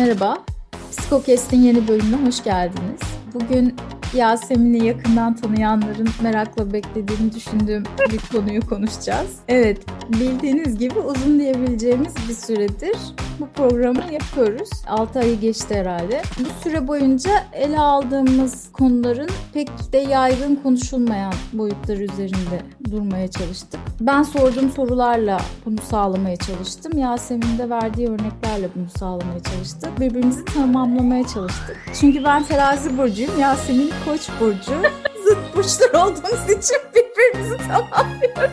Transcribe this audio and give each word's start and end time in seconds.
Merhaba, 0.00 0.44
Psikokest'in 0.90 1.62
yeni 1.62 1.88
bölümüne 1.88 2.26
hoş 2.26 2.44
geldiniz. 2.44 3.00
Bugün 3.34 3.76
Yasemin'i 4.14 4.86
yakından 4.86 5.36
tanıyanların 5.36 6.08
merakla 6.22 6.72
beklediğini 6.72 7.34
düşündüğüm 7.34 7.84
bir 8.12 8.38
konuyu 8.38 8.68
konuşacağız. 8.68 9.36
Evet, 9.48 9.78
bildiğiniz 10.08 10.78
gibi 10.78 10.98
uzun 10.98 11.38
diyebileceğimiz 11.38 12.14
bir 12.28 12.34
süredir 12.34 12.96
bu 13.40 13.48
programı 13.48 14.12
yapıyoruz. 14.12 14.70
6 14.86 15.18
ayı 15.18 15.40
geçti 15.40 15.74
herhalde. 15.74 16.22
Bu 16.40 16.62
süre 16.62 16.88
boyunca 16.88 17.30
ele 17.52 17.78
aldığımız 17.78 18.72
konuların 18.72 19.30
pek 19.54 19.92
de 19.92 19.98
yaygın 19.98 20.56
konuşulmayan 20.56 21.32
boyutları 21.52 22.02
üzerinde 22.02 22.62
durmaya 22.90 23.30
çalıştık. 23.30 23.80
Ben 24.00 24.22
sorduğum 24.22 24.70
sorularla 24.70 25.40
bunu 25.66 25.76
sağlamaya 25.90 26.36
çalıştım. 26.36 26.98
Yasemin 26.98 27.58
de 27.58 27.70
verdiği 27.70 28.08
örneklerle 28.08 28.68
bunu 28.74 28.88
sağlamaya 28.98 29.42
çalıştık. 29.42 30.00
Birbirimizi 30.00 30.44
tamamlamaya 30.44 31.26
çalıştık. 31.26 31.76
Çünkü 32.00 32.24
ben 32.24 32.42
terazi 32.42 32.98
burcuyum, 32.98 33.38
Yasemin 33.38 33.90
koç 34.04 34.28
burcu. 34.40 34.72
Zıt 35.24 35.56
burçlar 35.56 36.02
olduğumuz 36.02 36.44
için 36.44 36.78
birbirimizi 36.94 37.56
tamamlıyoruz. 37.68 38.50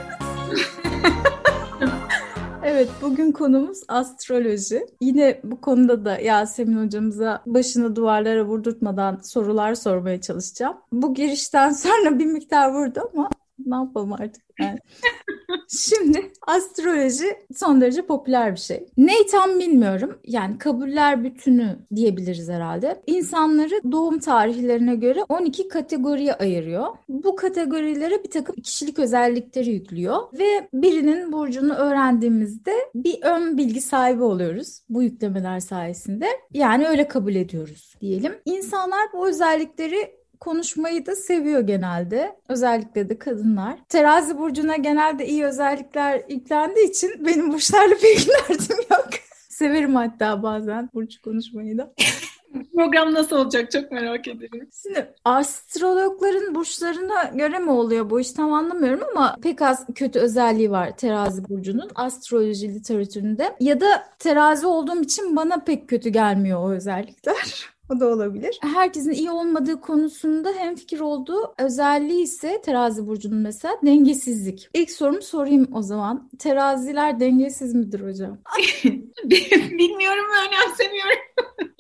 Evet 2.70 2.89
bugün 3.02 3.31
konumuz 3.31 3.80
astroloji. 3.88 4.85
Yine 5.02 5.41
bu 5.44 5.62
konuda 5.62 6.05
da 6.05 6.17
Yasemin 6.17 6.85
hocamıza 6.85 7.44
başını 7.45 7.95
duvarlara 7.95 8.45
vurdurtmadan 8.45 9.20
sorular 9.23 9.75
sormaya 9.75 10.21
çalışacağım. 10.21 10.77
Bu 10.91 11.13
girişten 11.13 11.72
sonra 11.72 12.20
bir 12.20 12.25
miktar 12.25 12.73
vurdu 12.73 12.99
ama 13.13 13.30
ne 13.66 13.75
yapalım 13.75 14.13
artık 14.13 14.44
yani. 14.59 14.80
Şimdi 15.70 16.31
astroloji 16.48 17.38
son 17.56 17.81
derece 17.81 18.02
popüler 18.02 18.52
bir 18.52 18.59
şey. 18.59 18.86
Neyi 18.98 19.26
tam 19.31 19.59
bilmiyorum. 19.59 20.20
Yani 20.26 20.58
kabuller 20.58 21.23
bütünü 21.23 21.78
diyebiliriz 21.95 22.50
herhalde. 22.50 23.02
İnsanları 23.08 23.92
doğum 23.92 24.20
tarihlerine 24.20 24.95
göre 24.95 25.23
12 25.30 25.67
kategoriye 25.67 26.34
ayırıyor. 26.34 26.88
Bu 27.09 27.36
kategorilere 27.36 28.23
bir 28.23 28.31
takım 28.31 28.56
kişilik 28.56 29.00
özellikleri 29.00 29.70
yüklüyor 29.70 30.17
ve 30.39 30.70
birinin 30.73 31.31
burcunu 31.31 31.73
öğrendiğimizde 31.73 32.73
bir 32.95 33.20
ön 33.22 33.58
bilgi 33.58 33.82
sahibi 33.82 34.23
oluyoruz 34.23 34.82
bu 34.89 35.04
yüklemeler 35.04 35.59
sayesinde. 35.59 36.28
Yani 36.54 36.88
öyle 36.88 37.08
kabul 37.08 37.36
ediyoruz 37.36 37.95
diyelim. 38.02 38.34
İnsanlar 38.45 39.02
bu 39.14 39.28
özellikleri 39.28 40.17
konuşmayı 40.39 41.05
da 41.05 41.16
seviyor 41.16 41.61
genelde. 41.61 42.35
Özellikle 42.49 43.09
de 43.09 43.19
kadınlar. 43.19 43.80
Terazi 43.89 44.38
burcuna 44.38 44.75
genelde 44.75 45.27
iyi 45.27 45.45
özellikler 45.45 46.21
yüklendiği 46.30 46.89
için 46.89 47.25
benim 47.25 47.53
burçlarla 47.53 47.95
bir 47.95 48.17
ilgilendim 48.17 48.77
yok. 48.91 49.09
Severim 49.49 49.95
hatta 49.95 50.43
bazen 50.43 50.89
burç 50.93 51.17
konuşmayı 51.17 51.77
da. 51.77 51.93
Program 52.75 53.13
nasıl 53.13 53.35
olacak 53.35 53.71
çok 53.71 53.91
merak 53.91 54.27
ederim. 54.27 54.69
Şimdi 54.83 55.13
astrologların 55.25 56.55
burçlarına 56.55 57.23
göre 57.23 57.59
mi 57.59 57.71
oluyor 57.71 58.09
bu 58.09 58.19
iş 58.19 58.31
tam 58.31 58.53
anlamıyorum 58.53 59.03
ama 59.11 59.35
pek 59.41 59.61
az 59.61 59.85
kötü 59.95 60.19
özelliği 60.19 60.71
var 60.71 60.97
terazi 60.97 61.49
burcunun 61.49 61.89
astroloji 61.95 62.73
literatüründe. 62.73 63.55
Ya 63.59 63.81
da 63.81 64.03
terazi 64.19 64.67
olduğum 64.67 65.02
için 65.02 65.35
bana 65.35 65.58
pek 65.58 65.89
kötü 65.89 66.09
gelmiyor 66.09 66.63
o 66.63 66.71
özellikler. 66.71 67.69
O 67.89 67.99
da 67.99 68.07
olabilir. 68.07 68.59
Herkesin 68.61 69.11
iyi 69.11 69.31
olmadığı 69.31 69.81
konusunda 69.81 70.53
hem 70.57 70.75
fikir 70.75 70.99
olduğu 70.99 71.53
özelliği 71.57 72.23
ise 72.23 72.61
terazi 72.66 73.07
burcunun 73.07 73.38
mesela 73.38 73.73
dengesizlik. 73.85 74.69
İlk 74.73 74.91
sorumu 74.91 75.21
sorayım 75.21 75.67
o 75.73 75.81
zaman. 75.81 76.30
Teraziler 76.39 77.19
dengesiz 77.19 77.75
midir 77.75 77.99
hocam? 77.99 78.38
Bilmiyorum 79.71 80.25
ve 80.33 80.47
önemsemiyorum. 80.47 81.17